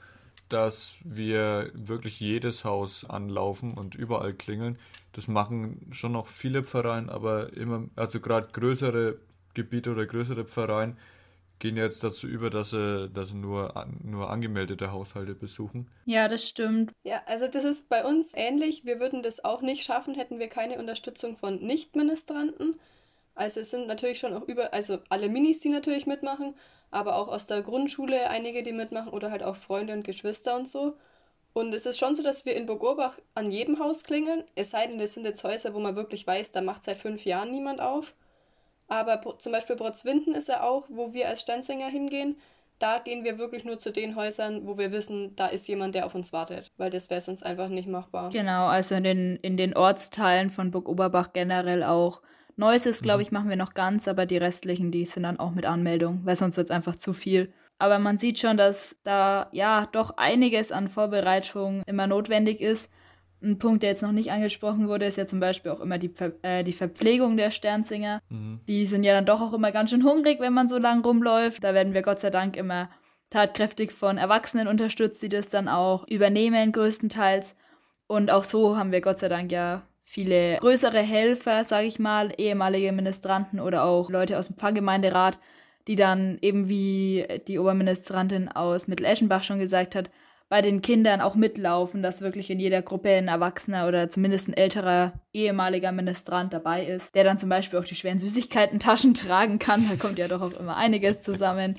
[0.49, 4.79] dass wir wirklich jedes Haus anlaufen und überall klingeln.
[5.13, 9.17] Das machen schon noch viele Pfarreien, aber immer, also gerade größere
[9.55, 10.97] Gebiete oder größere Pfarreien
[11.59, 15.89] gehen jetzt dazu über, dass sie, dass sie nur, nur angemeldete Haushalte besuchen.
[16.05, 16.93] Ja, das stimmt.
[17.03, 18.85] Ja, also das ist bei uns ähnlich.
[18.85, 22.79] Wir würden das auch nicht schaffen, hätten wir keine Unterstützung von Nichtministranten.
[23.35, 26.55] Also es sind natürlich schon auch über, also alle Minis, die natürlich mitmachen,
[26.91, 30.69] aber auch aus der Grundschule einige, die mitmachen oder halt auch Freunde und Geschwister und
[30.69, 30.97] so.
[31.53, 34.87] Und es ist schon so, dass wir in Burgurbach an jedem Haus klingeln, es sei
[34.87, 37.81] denn, das sind jetzt Häuser, wo man wirklich weiß, da macht seit fünf Jahren niemand
[37.81, 38.15] auf.
[38.89, 42.37] Aber zum Beispiel Brotzwinden ist ja auch, wo wir als Stanzinger hingehen.
[42.79, 46.07] Da gehen wir wirklich nur zu den Häusern, wo wir wissen, da ist jemand, der
[46.07, 48.31] auf uns wartet, weil das wäre sonst einfach nicht machbar.
[48.31, 52.23] Genau, also in den, in den Ortsteilen von Burg Oberbach generell auch.
[52.57, 53.23] Neues, glaube mhm.
[53.23, 56.37] ich, machen wir noch ganz, aber die restlichen, die sind dann auch mit Anmeldung, weil
[56.37, 57.53] sonst wird es einfach zu viel.
[57.79, 62.91] Aber man sieht schon, dass da ja doch einiges an Vorbereitung immer notwendig ist.
[63.41, 66.09] Ein Punkt, der jetzt noch nicht angesprochen wurde, ist ja zum Beispiel auch immer die,
[66.09, 68.21] Ver äh, die Verpflegung der Sternsinger.
[68.29, 68.61] Mhm.
[68.67, 71.63] Die sind ja dann doch auch immer ganz schön hungrig, wenn man so lang rumläuft.
[71.63, 72.91] Da werden wir Gott sei Dank immer
[73.31, 77.57] tatkräftig von Erwachsenen unterstützt, die das dann auch übernehmen, größtenteils.
[78.07, 82.33] Und auch so haben wir Gott sei Dank ja viele größere Helfer, sage ich mal,
[82.39, 85.39] ehemalige Ministranten oder auch Leute aus dem Pfarrgemeinderat,
[85.87, 90.11] die dann eben wie die Oberministrantin aus Mitteleschenbach schon gesagt hat,
[90.49, 94.55] bei den Kindern auch mitlaufen, dass wirklich in jeder Gruppe ein Erwachsener oder zumindest ein
[94.55, 99.89] älterer ehemaliger Ministrant dabei ist, der dann zum Beispiel auch die schweren Süßigkeiten-Taschen tragen kann.
[99.89, 101.77] Da kommt ja doch auch immer einiges zusammen.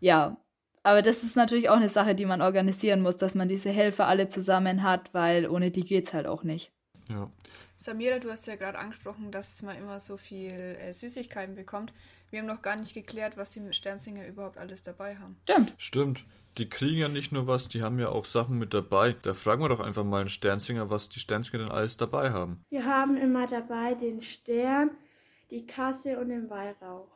[0.00, 0.36] Ja,
[0.84, 4.06] aber das ist natürlich auch eine Sache, die man organisieren muss, dass man diese Helfer
[4.06, 6.72] alle zusammen hat, weil ohne die geht es halt auch nicht.
[7.10, 7.30] Ja.
[7.76, 11.92] Samira, du hast ja gerade angesprochen, dass man immer so viel äh, Süßigkeiten bekommt.
[12.30, 15.36] Wir haben noch gar nicht geklärt, was die Sternsinger überhaupt alles dabei haben.
[15.44, 15.74] Stimmt.
[15.78, 16.24] Stimmt.
[16.58, 19.14] Die kriegen ja nicht nur was, die haben ja auch Sachen mit dabei.
[19.22, 22.64] Da fragen wir doch einfach mal einen Sternsinger, was die Sternsinger denn alles dabei haben.
[22.70, 24.90] Wir haben immer dabei den Stern,
[25.50, 27.08] die Kasse und den Weihrauch.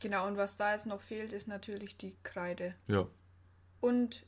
[0.00, 2.74] Genau, und was da jetzt noch fehlt, ist natürlich die Kreide.
[2.86, 3.06] Ja.
[3.80, 4.24] Und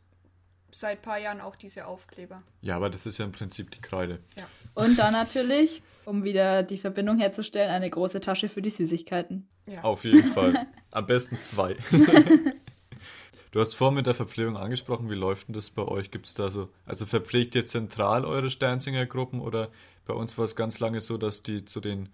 [0.70, 2.42] seit ein paar Jahren auch diese Aufkleber.
[2.60, 4.18] Ja, aber das ist ja im Prinzip die Kreide.
[4.36, 4.46] Ja.
[4.74, 9.48] Und dann natürlich, um wieder die Verbindung herzustellen, eine große Tasche für die Süßigkeiten.
[9.66, 9.82] Ja.
[9.84, 10.66] Auf jeden Fall.
[10.90, 11.76] Am besten zwei.
[13.50, 15.10] du hast vorhin mit der Verpflegung angesprochen.
[15.10, 16.10] Wie läuft denn das bei euch?
[16.10, 19.70] Gibt es da so, also verpflegt ihr zentral eure Sternsinger-Gruppen oder
[20.06, 22.08] bei uns war es ganz lange so, dass die zu den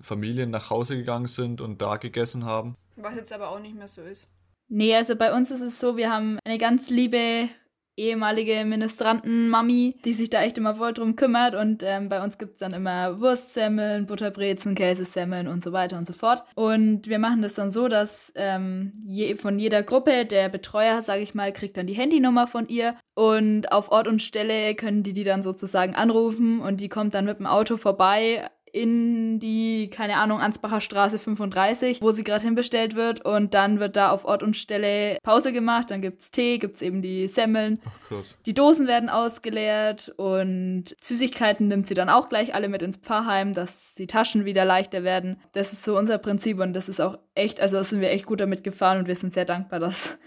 [0.00, 2.76] Familien nach Hause gegangen sind und da gegessen haben?
[2.96, 4.28] Was jetzt aber auch nicht mehr so ist.
[4.68, 7.48] Nee, also bei uns ist es so, wir haben eine ganz liebe
[7.96, 11.54] ehemalige Ministranten-Mami, die sich da echt immer voll drum kümmert.
[11.54, 16.06] Und ähm, bei uns gibt es dann immer Wurstsemmeln, Butterbrezen, Käsesemmeln und so weiter und
[16.06, 16.44] so fort.
[16.54, 21.22] Und wir machen das dann so, dass ähm, je, von jeder Gruppe der Betreuer, sage
[21.22, 22.96] ich mal, kriegt dann die Handynummer von ihr.
[23.14, 27.26] Und auf Ort und Stelle können die die dann sozusagen anrufen und die kommt dann
[27.26, 32.96] mit dem Auto vorbei in die, keine Ahnung, Ansbacher Straße 35, wo sie gerade hinbestellt
[32.96, 33.24] wird.
[33.24, 35.92] Und dann wird da auf Ort und Stelle Pause gemacht.
[35.92, 37.80] Dann gibt es Tee, gibt es eben die Semmeln.
[37.84, 38.26] Ach, krass.
[38.46, 43.52] Die Dosen werden ausgeleert und Süßigkeiten nimmt sie dann auch gleich alle mit ins Pfarrheim,
[43.52, 45.40] dass die Taschen wieder leichter werden.
[45.52, 48.26] Das ist so unser Prinzip und das ist auch echt, also da sind wir echt
[48.26, 50.18] gut damit gefahren und wir sind sehr dankbar, dass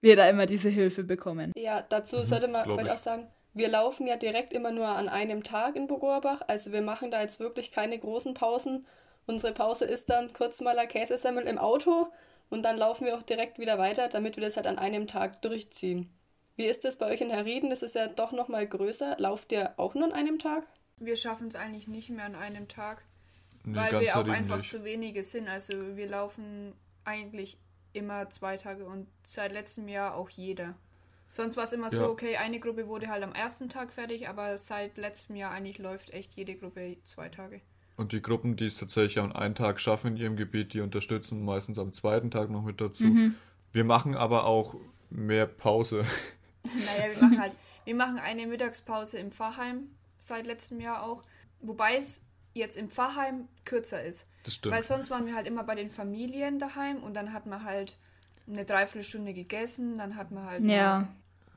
[0.00, 1.52] wir da immer diese Hilfe bekommen.
[1.56, 2.90] Ja, dazu Mhm, sollte man ich.
[2.90, 6.42] auch sagen, wir laufen ja direkt immer nur an einem Tag in Burgorbach.
[6.46, 8.86] Also wir machen da jetzt wirklich keine großen Pausen.
[9.26, 12.08] Unsere Pause ist dann kurz mal ein Käsesemmel im Auto
[12.50, 15.42] und dann laufen wir auch direkt wieder weiter, damit wir das halt an einem Tag
[15.42, 16.10] durchziehen.
[16.56, 17.70] Wie ist das bei euch in Herrieden?
[17.70, 19.16] Das ist ja doch nochmal größer.
[19.18, 20.66] Lauft ihr auch nur an einem Tag?
[20.98, 23.04] Wir schaffen es eigentlich nicht mehr an einem Tag,
[23.64, 24.70] Nee, weil wir auch einfach nicht.
[24.70, 25.48] zu wenige sind.
[25.48, 27.58] Also wir laufen eigentlich
[27.92, 30.74] immer zwei Tage und seit letztem Jahr auch jeder.
[31.32, 32.08] Sonst war es immer so, Ja.
[32.08, 36.10] okay, eine Gruppe wurde halt am ersten Tag fertig, aber seit letztem Jahr eigentlich läuft
[36.10, 37.62] echt jede Gruppe zwei Tage.
[37.96, 41.42] Und die Gruppen, die es tatsächlich an einem Tag schaffen in ihrem Gebiet, die unterstützen
[41.42, 43.04] meistens am zweiten Tag noch mit dazu.
[43.04, 43.34] Mhm.
[43.72, 44.76] Wir machen aber auch
[45.10, 46.04] mehr Pause.
[46.64, 47.52] Naja, wir machen halt,
[47.86, 51.24] wir machen eine Mittagspause im Pfarrheim seit letztem Jahr auch,
[51.60, 52.22] wobei es
[52.54, 54.28] jetzt im Pfarrheim kürzer ist.
[54.44, 54.72] Das stimmt.
[54.76, 57.96] Weil sonst waren wir halt immer bei den Familien daheim und dann hat man halt
[58.46, 61.08] eine Dreiviertelstunde gegessen, dann hat man halt Ja.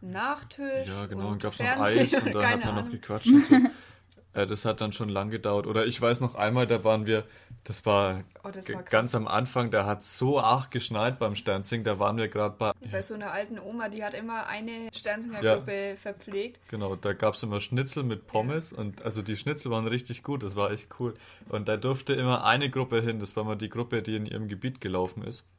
[0.01, 0.87] Noch Nachtisch.
[0.87, 2.91] Ja, genau, und dann gab es noch Eis und dann hat man noch Ahnung.
[2.91, 3.27] gequatscht.
[3.27, 3.55] Und so.
[4.33, 5.67] äh, das hat dann schon lang gedauert.
[5.67, 7.23] Oder ich weiß noch einmal, da waren wir,
[7.63, 11.83] das war, Oh, das war ganz am Anfang, da hat so arg geschneit beim Sternzing,
[11.83, 15.95] da waren wir gerade bei, Bei so einer alten Oma, die hat immer eine Sternsinger-Gruppe
[15.97, 16.59] verpflegt.
[16.67, 20.43] Genau, da gab es immer Schnitzel mit Pommes und also die Schnitzel waren richtig gut,
[20.43, 21.15] das war echt cool.
[21.49, 24.47] Und da durfte immer eine Gruppe hin, das war mal die Gruppe, die in ihrem
[24.47, 25.49] Gebiet gelaufen ist.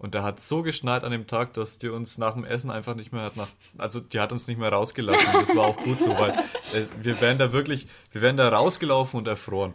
[0.00, 2.94] Und da hat so geschneit an dem Tag, dass die uns nach dem Essen einfach
[2.94, 5.28] nicht mehr hat nach, also die hat uns nicht mehr rausgelassen.
[5.34, 6.30] Das war auch gut so, weil
[6.72, 9.74] äh, wir wären da wirklich, wir wären da rausgelaufen und erfroren.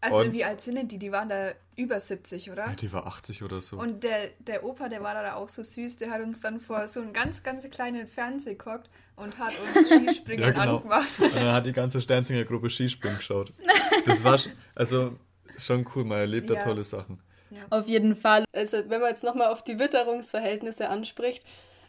[0.00, 0.98] Also und, wie alt sind denn die?
[0.98, 2.66] Die waren da über 70, oder?
[2.66, 3.76] ja, die war 80 oder so.
[3.76, 6.86] Und der, der Opa, der war da auch so süß, der hat uns dann vor
[6.86, 10.76] so einen ganz, ganz kleinen Fernseher gehockt und hat uns Skispringen ja, genau.
[10.76, 11.18] angemacht.
[11.18, 13.52] Und dann hat die ganze Sternsinger Gruppe Skispringen geschaut.
[14.06, 14.38] Das war
[14.76, 15.18] also
[15.58, 16.62] schon cool, man erlebt da Ja.
[16.62, 17.18] tolle Sachen.
[17.70, 18.44] Auf jeden Fall.
[18.52, 21.44] Also wenn man jetzt nochmal auf die Witterungsverhältnisse anspricht,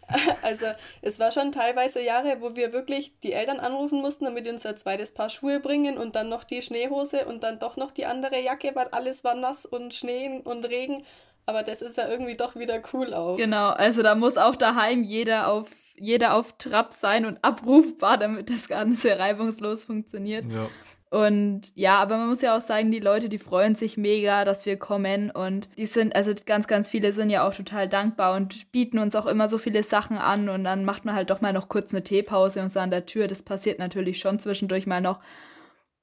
[0.42, 0.68] also
[1.02, 4.66] es war schon teilweise Jahre, wo wir wirklich die Eltern anrufen mussten, damit die uns
[4.66, 8.06] ein zweites Paar Schuhe bringen und dann noch die Schneehose und dann doch noch die
[8.06, 11.04] andere Jacke, weil alles war nass und Schnee und Regen.
[11.48, 13.38] Aber das ist ja irgendwie doch wieder cool auch.
[13.38, 18.50] Genau, also da muss auch daheim jeder auf, jeder auf Trab sein und abrufbar, damit
[18.50, 20.46] das Ganze reibungslos funktioniert.
[20.46, 20.68] Ja.
[21.12, 24.66] Und ja, aber man muss ja auch sagen, die Leute, die freuen sich mega, dass
[24.66, 28.72] wir kommen und die sind, also ganz, ganz viele sind ja auch total dankbar und
[28.72, 31.54] bieten uns auch immer so viele Sachen an und dann macht man halt doch mal
[31.54, 33.28] noch kurz eine Teepause und so an der Tür.
[33.28, 35.20] Das passiert natürlich schon zwischendurch mal noch,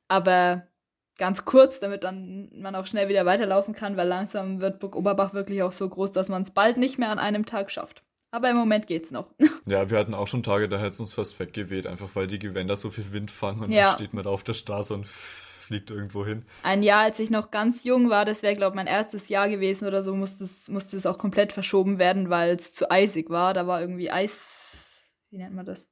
[0.09, 0.67] aber
[1.19, 5.35] ganz kurz, damit dann man auch schnell wieder weiterlaufen kann, weil langsam wird Burg Oberbach
[5.35, 8.03] wirklich auch so groß, dass man es bald nicht mehr an einem Tag schafft.
[8.33, 9.29] Aber im Moment geht's noch.
[9.67, 12.41] Ja, wir hatten auch schon Tage, da hätte es uns fast weggeweht, einfach weil die
[12.41, 13.85] Gewänder so viel Wind fangen und Ja.
[13.87, 16.45] dann steht man da auf der Straße und fliegt irgendwo hin.
[16.65, 19.49] Ein Jahr, als ich noch ganz jung war, das wäre, glaube ich, mein erstes Jahr
[19.49, 23.31] gewesen oder so, musste es, musste es auch komplett verschoben werden, weil es zu eisig
[23.31, 23.55] war.
[23.55, 25.15] Da war irgendwie Eis.
[25.31, 25.89] Wie nennt man das?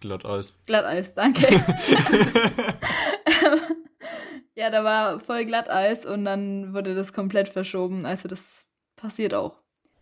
[0.00, 0.54] Glatteis.
[0.66, 1.48] Glatteis, danke.
[4.54, 8.06] ja, da war voll Glatteis und dann wurde das komplett verschoben.
[8.06, 9.60] Also das passiert auch.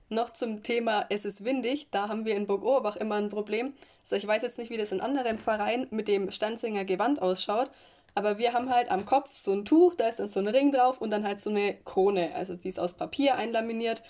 [0.09, 3.75] Noch zum Thema Es ist windig, da haben wir in Burg Ohrbach immer ein Problem.
[4.03, 7.71] Also ich weiß jetzt nicht, wie das in anderen Vereinen mit dem Stanzinger Gewand ausschaut,
[8.15, 10.71] aber wir haben halt am Kopf so ein Tuch, da ist dann so ein Ring
[10.71, 12.35] drauf und dann halt so eine Krone.
[12.37, 14.03] Also die ist aus Papier einlaminiert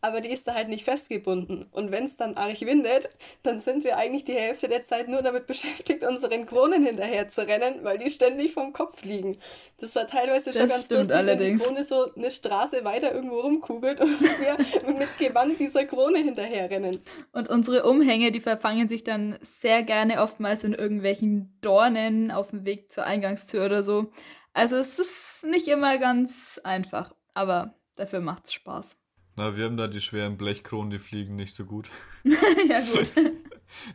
[0.00, 1.66] aber die ist da halt nicht festgebunden.
[1.72, 3.08] Und wenn es dann arg windet,
[3.42, 7.46] dann sind wir eigentlich die Hälfte der Zeit nur damit beschäftigt, unseren Kronen hinterher zu
[7.46, 9.36] rennen, weil die ständig vom Kopf fliegen.
[9.78, 11.60] Das war teilweise das schon ganz lustig, allerdings.
[11.60, 16.18] wenn die Krone so eine Straße weiter irgendwo rumkugelt und wir mit Gewand dieser Krone
[16.18, 17.00] hinterher rennen.
[17.32, 22.66] Und unsere Umhänge, die verfangen sich dann sehr gerne oftmals in irgendwelchen Dornen auf dem
[22.66, 24.10] Weg zur Eingangstür oder so.
[24.52, 28.96] Also es ist nicht immer ganz einfach, aber dafür macht's Spaß.
[29.36, 31.88] Na, wir haben da die schweren Blechkronen, die fliegen nicht so gut.
[32.24, 33.12] ja, gut.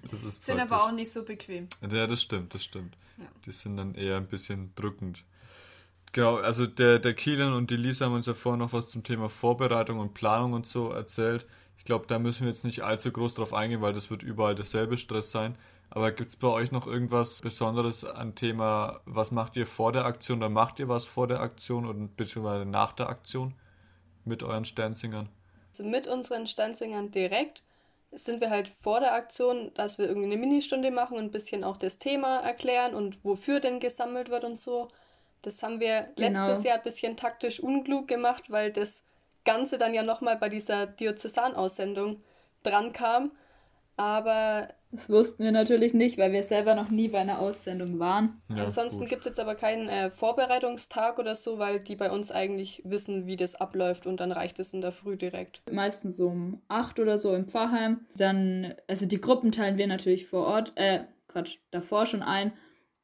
[0.10, 0.72] Das ist Sind praktisch.
[0.72, 1.68] aber auch nicht so bequem.
[1.92, 2.96] Ja, das stimmt, das stimmt.
[3.18, 3.26] Ja.
[3.46, 5.26] Die sind dann eher ein bisschen drückend.
[6.14, 9.04] Genau, also der, der Kilian und die Lisa haben uns ja vorher noch was zum
[9.04, 11.46] Thema Vorbereitung und Planung und so erzählt.
[11.78, 14.56] Ich glaube, da müssen wir jetzt nicht allzu groß drauf eingehen, weil das wird überall
[14.56, 15.58] dasselbe Stress sein.
[15.90, 20.06] Aber gibt es bei euch noch irgendwas Besonderes an Thema, was macht ihr vor der
[20.06, 23.54] Aktion oder macht ihr was vor der Aktion und beziehungsweise nach der Aktion
[24.26, 25.30] mit euren Sternzingern?
[25.72, 27.64] Also mit unseren Stanzingern direkt
[28.12, 31.64] sind wir halt vor der Aktion, dass wir irgendwie eine Ministunde machen und ein bisschen
[31.66, 34.88] auch das Thema erklären und wofür denn gesammelt wird und so.
[35.42, 36.48] Das haben wir Genau.
[36.48, 39.04] letztes Jahr ein bisschen taktisch unklug gemacht, weil das
[39.44, 42.22] Ganze dann ja nochmal bei dieser Diözesanaussendung
[42.64, 43.32] dran kam.
[43.98, 48.42] Aber Das wussten wir natürlich nicht, weil wir selber noch nie bei einer Aussendung waren.
[48.50, 52.82] ansonsten gibt es jetzt aber keinen äh, Vorbereitungstag oder so, weil die bei uns eigentlich
[52.86, 55.62] wissen, wie das abläuft und dann reicht es in der Früh direkt.
[55.72, 58.06] Meistens so um 8 oder so im Pfarrheim.
[58.18, 62.54] Dann, also die Gruppen teilen wir natürlich vor Ort, äh, Quatsch, davor schon ein,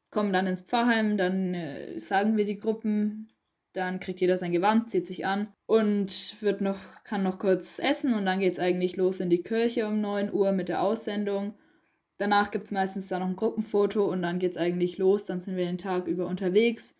[0.09, 3.29] kommen dann ins Pfarrheim, dann äh, sagen wir die Gruppen,
[3.73, 8.13] dann kriegt jeder sein Gewand, zieht sich an und wird noch, kann noch kurz essen
[8.13, 11.55] und dann geht es eigentlich los in die Kirche um 9 Uhr mit der Aussendung.
[12.17, 15.25] Danach gibt es meistens dann noch ein Gruppenfoto und dann geht es eigentlich los.
[15.25, 16.95] Dann sind wir den Tag über unterwegs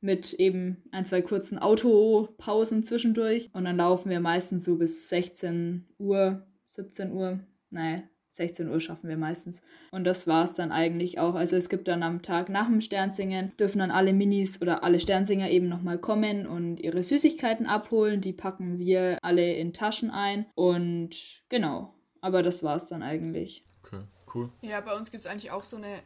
[0.00, 3.48] mit eben ein, zwei kurzen Autopausen zwischendurch.
[3.54, 7.40] Und dann laufen wir meistens so bis 16 Uhr, 17 Uhr.
[7.70, 9.62] Nein, 16 Uhr schaffen wir meistens.
[9.90, 11.34] Und das war es dann eigentlich auch.
[11.34, 15.00] Also es gibt dann am Tag nach dem Sternsingen, dürfen dann alle Minis oder alle
[15.00, 18.20] Sternsinger eben nochmal kommen und ihre Süßigkeiten abholen.
[18.20, 20.46] Die packen wir alle in Taschen ein.
[20.54, 23.64] Und genau, aber das war es dann eigentlich.
[23.84, 24.02] Okay,
[24.34, 24.50] cool.
[24.60, 26.02] Ja, bei uns gibt es eigentlich auch so eine,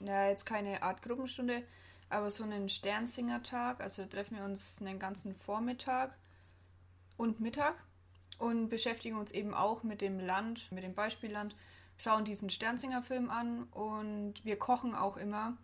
[0.00, 1.62] naja, jetzt keine Art Gruppenstunde,
[2.08, 3.80] aber so einen Sternsingertag.
[3.80, 6.16] Also da treffen wir uns einen ganzen Vormittag
[7.16, 7.74] und Mittag
[8.38, 11.54] und beschäftigen uns eben auch mit dem Land, mit dem Beispielland,
[11.96, 15.56] schauen diesen Sternsingerfilm an und wir kochen auch immer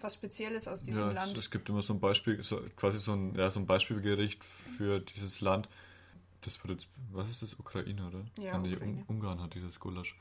[0.00, 1.38] was Spezielles aus diesem ja, es- Land.
[1.38, 5.00] Es gibt immer so ein Beispiel, so, quasi so ein, ja, so ein Beispielgericht für
[5.00, 5.68] dieses Land.
[6.42, 8.24] Das wird jetzt, was ist das, Ukraine, oder?
[8.42, 9.04] Ja, nee, Ukraine.
[9.08, 10.16] Un Ungarn hat dieses Gulasch.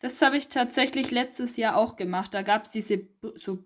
[0.00, 2.32] Das habe ich tatsächlich letztes Jahr auch gemacht.
[2.32, 3.00] Da gab es diese
[3.34, 3.62] so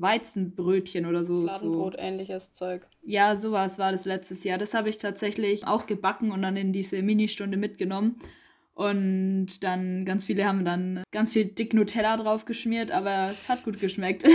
[0.00, 1.42] Weizenbrötchen oder so.
[1.42, 1.48] so.
[1.48, 2.86] Fladenbrot, ähnliches Zeug.
[3.02, 4.58] Ja, sowas war das letztes Jahr.
[4.58, 8.16] Das habe ich tatsächlich auch gebacken und dann in diese Ministunde mitgenommen.
[8.74, 13.64] Und dann ganz viele haben dann ganz viel dick Nutella drauf geschmiert, aber es hat
[13.64, 14.24] gut geschmeckt.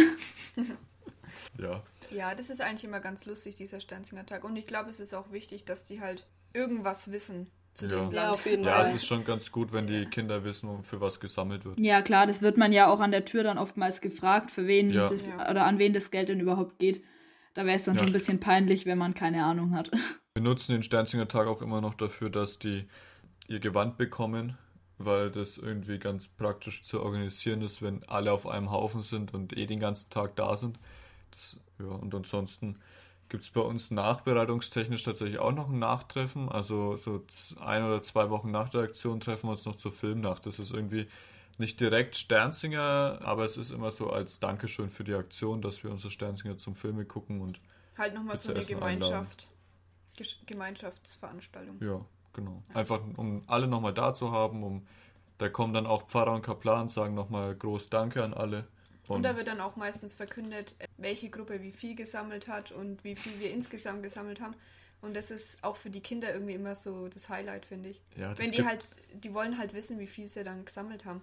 [1.61, 1.83] Ja.
[2.09, 4.43] Ja, das ist eigentlich immer ganz lustig, dieser Sternsingertag.
[4.43, 7.91] Und ich glaube, es ist auch wichtig, dass die halt irgendwas wissen zu Ja.
[7.91, 8.13] dem Land.
[8.13, 8.85] Ja, auf jeden ja, Fall.
[8.87, 11.79] es ist schon ganz gut, wenn die Kinder wissen, für was gesammelt wird.
[11.79, 14.89] ja, klar, das wird man ja auch an der Tür dann oftmals gefragt, für wen
[14.91, 15.07] Ja.
[15.07, 17.03] das, oder an wen das Geld denn überhaupt geht.
[17.53, 17.99] Da wäre es dann Ja.
[17.99, 19.89] schon ein bisschen peinlich, wenn man keine Ahnung hat.
[20.35, 22.87] Wir nutzen den Sternsinger Tag auch immer noch dafür, dass die
[23.47, 24.57] ihr Gewand bekommen,
[24.97, 29.57] weil das irgendwie ganz praktisch zu organisieren ist, wenn alle auf einem Haufen sind und
[29.57, 30.77] eh den ganzen Tag da sind.
[31.31, 32.77] Das, ja, und ansonsten
[33.29, 36.49] gibt es bei uns nachbereitungstechnisch tatsächlich auch noch ein Nachtreffen.
[36.49, 37.23] Also so
[37.59, 40.45] ein oder zwei Wochen nach der Aktion treffen wir uns noch zur Filmnacht.
[40.45, 41.07] Das ist irgendwie
[41.59, 45.91] nicht direkt Sternsinger, aber es ist immer so als Dankeschön für die Aktion, dass wir
[45.91, 47.59] unsere Sternsinger zum Filme gucken und
[47.97, 48.63] Halt nochmal so eine.
[48.63, 49.47] Gemeinschaft.
[50.47, 51.77] Gemeinschaftsveranstaltung.
[51.81, 52.63] Ja, genau.
[52.73, 54.87] Einfach um alle nochmal da zu haben, um
[55.37, 58.67] da kommen dann auch Pfarrer und Kaplan und sagen nochmal groß Danke an alle.
[59.15, 63.15] Und da wird dann auch meistens verkündet, welche Gruppe wie viel gesammelt hat und wie
[63.15, 64.55] viel wir insgesamt gesammelt haben.
[65.01, 68.01] Und das ist auch für die Kinder irgendwie immer so das Highlight, finde ich.
[68.17, 71.21] Ja, das Wenn die halt, die wollen halt wissen, wie viel sie dann gesammelt haben.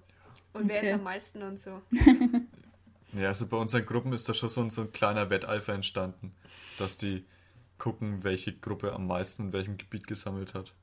[0.55, 0.87] Und wer Okay.
[0.87, 1.83] jetzt am meisten und so.
[3.13, 6.35] Ja, also bei unseren Gruppen ist da schon so ein, so ein kleiner Wetteifer entstanden,
[6.79, 7.25] dass die
[7.79, 10.75] gucken, welche Gruppe am meisten in welchem Gebiet gesammelt hat.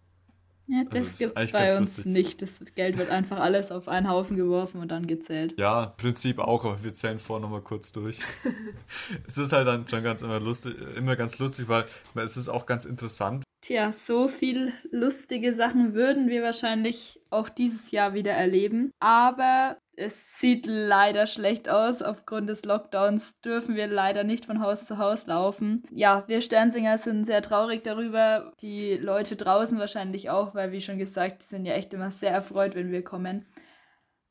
[0.67, 2.05] Ja, das also, gibt's bei uns lustig.
[2.05, 2.41] nicht.
[2.41, 5.55] Das Geld wird einfach alles auf einen Haufen geworfen und dann gezählt.
[5.57, 8.19] Ja, im Prinzip auch, aber wir zählen vorher nochmal kurz durch.
[9.27, 12.65] es ist halt dann schon ganz immer lustig, immer ganz lustig, weil es ist auch
[12.65, 13.43] ganz interessant.
[13.61, 18.91] Tja, so viel lustige Sachen würden wir wahrscheinlich auch dieses Jahr wieder erleben.
[18.99, 22.01] Aber es sieht leider schlecht aus.
[22.01, 25.83] Aufgrund des Lockdowns dürfen wir leider nicht von Haus zu Haus laufen.
[25.91, 28.51] Ja, wir Sternsinger sind sehr traurig darüber.
[28.61, 32.31] Die Leute draußen wahrscheinlich auch, weil, wie schon gesagt, die sind ja echt immer sehr
[32.31, 33.45] erfreut, wenn wir kommen.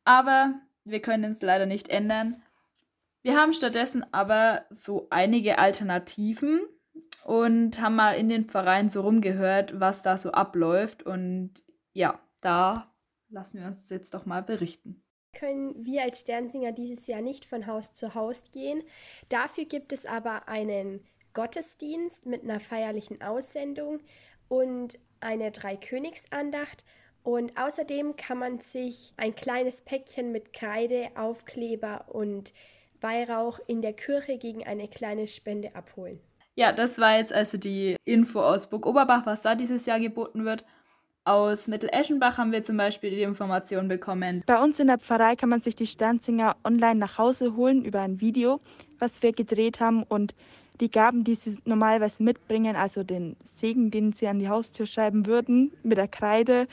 [0.05, 2.43] Aber wir können es leider nicht ändern.
[3.23, 6.61] Wir haben stattdessen aber so einige Alternativen
[7.25, 11.05] und haben mal in den Vereinen so rumgehört, was da so abläuft.
[11.05, 11.53] Und
[11.93, 12.93] ja, da
[13.29, 15.03] lassen wir uns jetzt doch mal berichten
[15.43, 18.83] können wir als Sternsinger dieses Jahr nicht von Haus zu Haus gehen.
[19.29, 24.01] Dafür gibt es aber einen Gottesdienst mit einer feierlichen Aussendung
[24.49, 26.85] und eine Dreikönigsandacht.
[27.25, 32.53] Und außerdem kann man sich ein kleines Päckchen mit Kreide, Aufkleber und
[33.01, 36.21] Weihrauch in der Kirche gegen eine kleine Spende abholen.
[36.55, 40.45] Ja, das war jetzt also die Info aus Burg Oberbach, was da dieses Jahr geboten
[40.45, 40.65] wird.
[41.25, 44.43] Aus Mitteleschenbach haben wir zum Beispiel die Information bekommen.
[44.45, 48.01] Bei uns in der Pfarrei kann man sich die Sternsinger online nach Hause holen über
[48.01, 48.61] ein Video,
[48.99, 50.35] was wir gedreht haben und
[50.81, 55.27] die Gaben, die sie normalerweise mitbringen, also den Segen, den sie an die Haustür schreiben
[55.27, 56.67] würden, mit der Kreide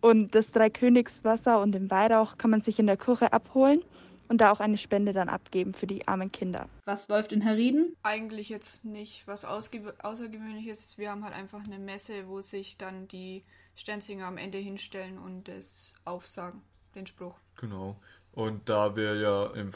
[0.00, 3.82] und das Dreikönigswasser und den Weihrauch kann man sich in der Kirche abholen
[4.28, 6.66] und da auch eine Spende dann abgeben für die armen Kinder.
[6.86, 7.94] Was läuft in Herrieden?
[8.02, 10.80] Eigentlich jetzt nicht was Außergewöhnliches.
[10.80, 10.98] ist.
[10.98, 15.48] Wir haben halt einfach eine Messe, wo sich dann die Stenzinger am Ende hinstellen und
[15.48, 16.62] es aufsagen,
[16.94, 17.36] den Spruch.
[17.56, 18.00] Genau.
[18.32, 19.72] Und da wir ja im,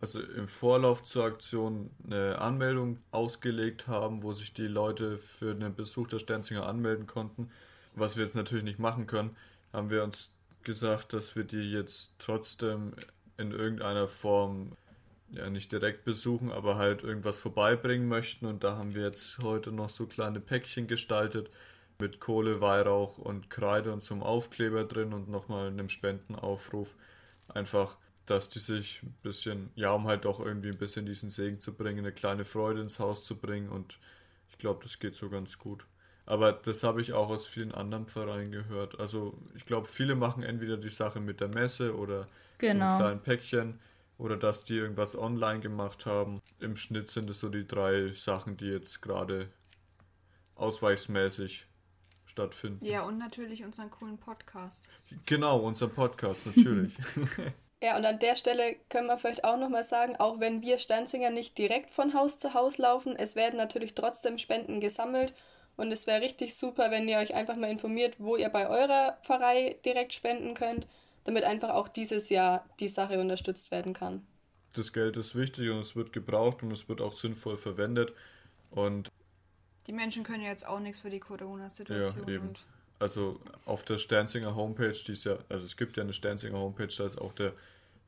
[0.00, 5.74] also im Vorlauf zur Aktion eine Anmeldung ausgelegt haben, wo sich die Leute für den
[5.74, 7.50] Besuch der Stenzinger anmelden konnten,
[7.94, 9.36] was wir jetzt natürlich nicht machen können,
[9.72, 10.30] haben wir uns
[10.62, 12.94] gesagt, dass wir die jetzt trotzdem
[13.36, 14.76] in irgendeiner Form
[15.30, 18.46] ja nicht direkt besuchen, aber halt irgendwas vorbeibringen möchten.
[18.46, 21.50] Und da haben wir jetzt heute noch so kleine Päckchen gestaltet,
[21.98, 26.94] mit Kohle, Weihrauch und Kreide und zum Aufkleber drin und nochmal einem Spendenaufruf.
[27.48, 31.60] Einfach, dass die sich ein bisschen, ja, um halt auch irgendwie ein bisschen diesen Segen
[31.60, 33.98] zu bringen, eine kleine Freude ins Haus zu bringen und
[34.50, 35.86] ich glaube, das geht so ganz gut.
[36.26, 38.98] Aber das habe ich auch aus vielen anderen Vereinen gehört.
[38.98, 42.28] Also ich glaube, viele machen entweder die Sache mit der Messe oder
[42.58, 42.98] genau.
[42.98, 43.80] so einem kleinen Päckchen
[44.16, 46.40] oder dass die irgendwas online gemacht haben.
[46.60, 49.48] Im Schnitt sind es so die drei Sachen, die jetzt gerade
[50.54, 51.66] ausweichsmäßig
[52.34, 52.84] stattfinden.
[52.84, 54.88] Ja, und natürlich unseren coolen Podcast.
[55.24, 56.96] Genau, unser Podcast, natürlich.
[57.82, 61.30] ja, und an der Stelle können wir vielleicht auch nochmal sagen, auch wenn wir Stanzinger
[61.30, 65.32] nicht direkt von Haus zu Haus laufen, es werden natürlich trotzdem Spenden gesammelt.
[65.76, 69.18] Und es wäre richtig super, wenn ihr euch einfach mal informiert, wo ihr bei eurer
[69.24, 70.86] Pfarrei direkt spenden könnt,
[71.24, 74.24] damit einfach auch dieses Jahr die Sache unterstützt werden kann.
[74.72, 78.12] Das Geld ist wichtig und es wird gebraucht und es wird auch sinnvoll verwendet.
[78.70, 79.08] Und
[79.86, 82.28] die Menschen können ja jetzt auch nichts für die Corona-Situation.
[82.28, 82.50] Ja, eben.
[82.98, 86.88] Also auf der Sternsinger Homepage, die ist ja, also es gibt ja eine Sternsinger Homepage,
[86.96, 87.52] da ist auch der,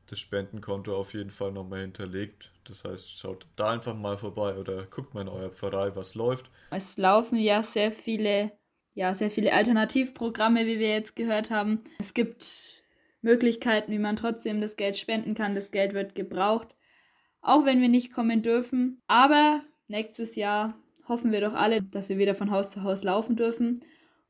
[0.09, 2.51] das Spendenkonto auf jeden Fall nochmal hinterlegt.
[2.63, 6.49] Das heißt, schaut da einfach mal vorbei oder guckt mal in euer Pfarrei, was läuft.
[6.71, 8.51] Es laufen ja sehr viele,
[8.93, 11.83] ja, sehr viele Alternativprogramme, wie wir jetzt gehört haben.
[11.99, 12.83] Es gibt
[13.21, 15.53] Möglichkeiten, wie man trotzdem das Geld spenden kann.
[15.53, 16.69] Das Geld wird gebraucht,
[17.41, 19.01] auch wenn wir nicht kommen dürfen.
[19.07, 20.73] Aber nächstes Jahr
[21.07, 23.81] hoffen wir doch alle, dass wir wieder von Haus zu Haus laufen dürfen.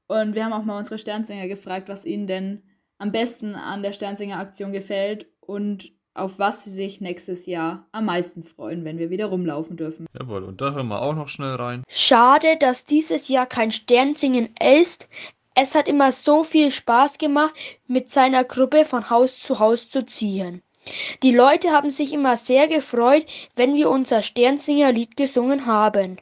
[0.08, 2.63] Und wir haben auch mal unsere Sternsinger gefragt, was ihnen denn
[2.98, 8.44] am besten an der Sternsinger-Aktion gefällt und auf was sie sich nächstes Jahr am meisten
[8.44, 10.08] freuen, wenn wir wieder rumlaufen dürfen.
[10.19, 11.84] Jawohl, und da hören wir auch noch schnell rein.
[11.88, 15.10] Schade, dass dieses Jahr kein Sternsingen ist.
[15.54, 17.54] Es hat immer so viel Spaß gemacht,
[17.88, 20.62] mit seiner Gruppe von Haus zu Haus zu ziehen.
[21.23, 23.25] Die Leute haben sich immer sehr gefreut,
[23.56, 26.17] wenn wir unser Sternsinger-Lied gesungen haben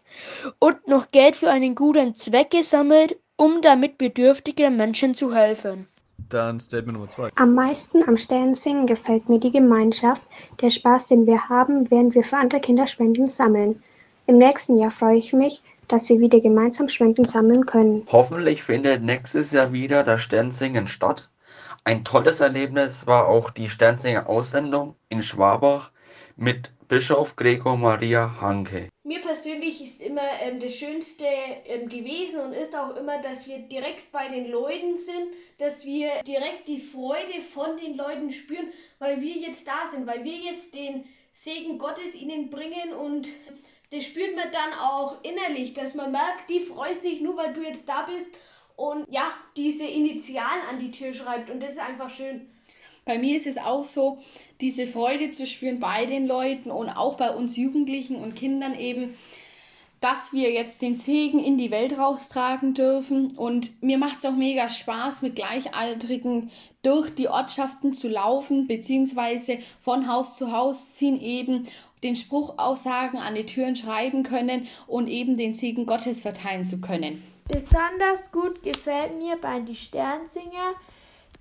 [0.60, 5.88] und noch Geld für einen guten Zweck gesammelt, um damit bedürftigen Menschen zu helfen.
[6.30, 7.30] Dann Statement Nummer zwei.
[7.36, 10.24] Am meisten am Sternsingen gefällt mir die Gemeinschaft,
[10.62, 13.84] der Spaß, den wir haben, während wir für andere Kinder Spenden sammeln.
[14.26, 18.08] Im nächsten Jahr freue ich mich, dass wir wieder gemeinsam Spenden sammeln können.
[18.12, 21.30] Hoffentlich findet nächstes Jahr wieder das Sternsingen statt
[21.86, 25.92] ein tolles Erlebnis war auch die Sternsinger Aussendung in Schwabach
[26.36, 28.90] mit Bischof Gregor Maria Hanke.
[29.04, 31.26] Mir persönlich ist immer ähm, das Schönste
[31.66, 35.28] ähm, gewesen und ist auch immer, dass wir direkt bei den Leuten sind,
[35.60, 40.24] dass wir direkt die Freude von den Leuten spüren, weil wir jetzt da sind, weil
[40.24, 43.30] wir jetzt den Segen Gottes ihnen bringen und
[43.92, 47.62] das spürt man dann auch innerlich, dass man merkt, die freut sich nur, weil du
[47.62, 48.26] jetzt da bist
[48.76, 52.42] und ja, diese Initialen an die Tür schreibt und das ist einfach schön.
[53.06, 54.18] Bei mir ist es auch so,
[54.62, 59.16] diese Freude zu spüren bei den Leuten und auch bei uns Jugendlichen und Kindern eben,
[60.02, 63.32] dass wir jetzt den Segen in die Welt raustragen dürfen.
[63.38, 66.52] Und mir macht es auch mega Spaß, mit Gleichaltrigen
[66.84, 71.66] durch die Ortschaften zu laufen, beziehungsweise von Haus zu Haus ziehen eben,
[72.04, 77.24] den Spruchaussagen an die Türen schreiben können und eben den Segen Gottes verteilen zu können.
[77.48, 80.74] Besonders gut gefällt mir bei die Sternsinger,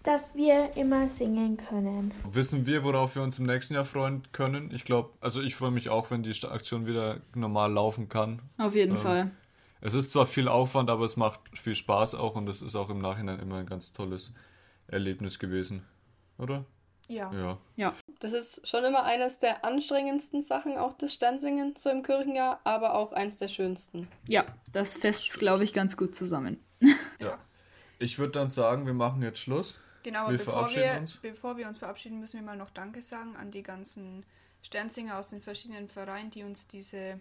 [0.02, 2.12] dass wir immer singen können.
[2.30, 4.70] Wissen wir, worauf wir uns im nächsten Jahr freuen können?
[4.74, 8.42] Ich glaube, also ich freue mich auch, wenn die Aktion wieder normal laufen kann.
[8.58, 9.30] Auf jeden ähm, Fall.
[9.80, 12.90] Es ist zwar viel Aufwand, aber es macht viel Spaß auch und es ist auch
[12.90, 14.30] im Nachhinein immer ein ganz tolles
[14.86, 15.84] Erlebnis gewesen,
[16.36, 16.66] oder?
[17.08, 17.32] Ja.
[17.32, 17.58] Ja.
[17.76, 17.94] ja.
[18.20, 22.94] Das ist schon immer eines der anstrengendsten Sachen, auch das Sternsingen so im Kirchenjahr, aber
[22.94, 24.08] auch eins der schönsten.
[24.26, 26.64] Ja, das fest, glaube ich, ganz gut zusammen.
[27.18, 27.38] ja.
[27.98, 29.76] Ich würde dann sagen, wir machen jetzt Schluss.
[30.02, 31.16] Genau, wir bevor wir, uns.
[31.16, 34.24] bevor wir uns verabschieden, müssen wir mal noch Danke sagen an die ganzen
[34.62, 37.20] Sternsinger aus den verschiedenen Vereinen, die uns diese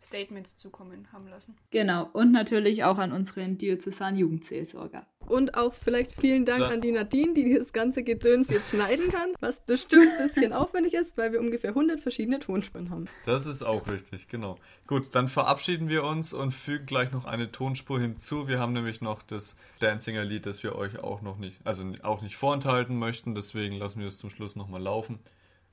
[0.00, 1.56] Statements zukommen haben lassen.
[1.70, 5.06] Genau, und natürlich auch an unseren diözesanen Jugendseelsorger.
[5.26, 6.68] Und auch vielleicht vielen Dank ja.
[6.68, 10.94] an die Nadine, die dieses ganze Gedöns jetzt schneiden kann, was bestimmt ein bisschen aufwendig
[10.94, 13.06] ist, weil wir ungefähr 100 verschiedene Tonspuren haben.
[13.26, 14.56] Das ist auch richtig, genau.
[14.86, 18.48] Gut, dann verabschieden wir uns und fügen gleich noch eine Tonspur hinzu.
[18.48, 22.22] Wir haben nämlich noch das Danzinger Lied, das wir euch auch noch nicht, also auch
[22.22, 25.20] nicht vorenthalten möchten, deswegen lassen wir es zum Schluss nochmal laufen.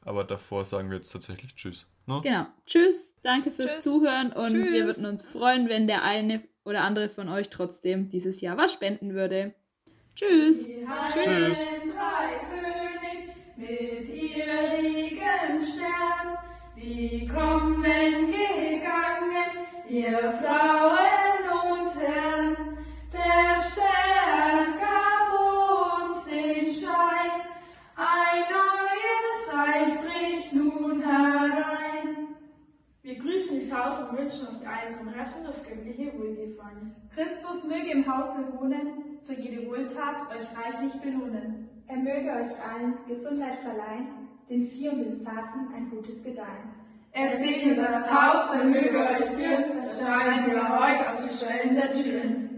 [0.02, 1.88] Aber davor sagen wir jetzt tatsächlich Tschüss.
[2.08, 2.22] Ne?
[2.24, 2.46] Genau.
[2.66, 3.84] Tschüss, danke fürs Tschüss.
[3.84, 4.72] Zuhören und Tschüss.
[4.72, 8.72] wir würden uns freuen, wenn der eine oder andere von euch trotzdem dieses Jahr was
[8.72, 9.54] spenden würde.
[10.16, 10.68] Tschüss.
[11.14, 11.66] Tschüss.
[11.66, 16.38] Drei König mit ihrem Stern,
[16.78, 22.78] die kommen gegangen, ihr Frauen und Herren.
[23.12, 24.17] Der Stern
[33.68, 36.96] die Taufe und wünschen euch allen von Herzen das göttliche Wohlgefallen.
[37.14, 41.70] Christus möge im Hause wohnen, für jede Wohltat euch reichlich belohnen.
[41.88, 46.76] Er möge euch allen Gesundheit verleihen, den Vieh und den Zarten ein gutes Gedeihen.
[47.12, 51.76] Er segne das Haus, er möge euch führen, das schreiben wir heute auf die Schwellen
[51.76, 52.57] der Türen.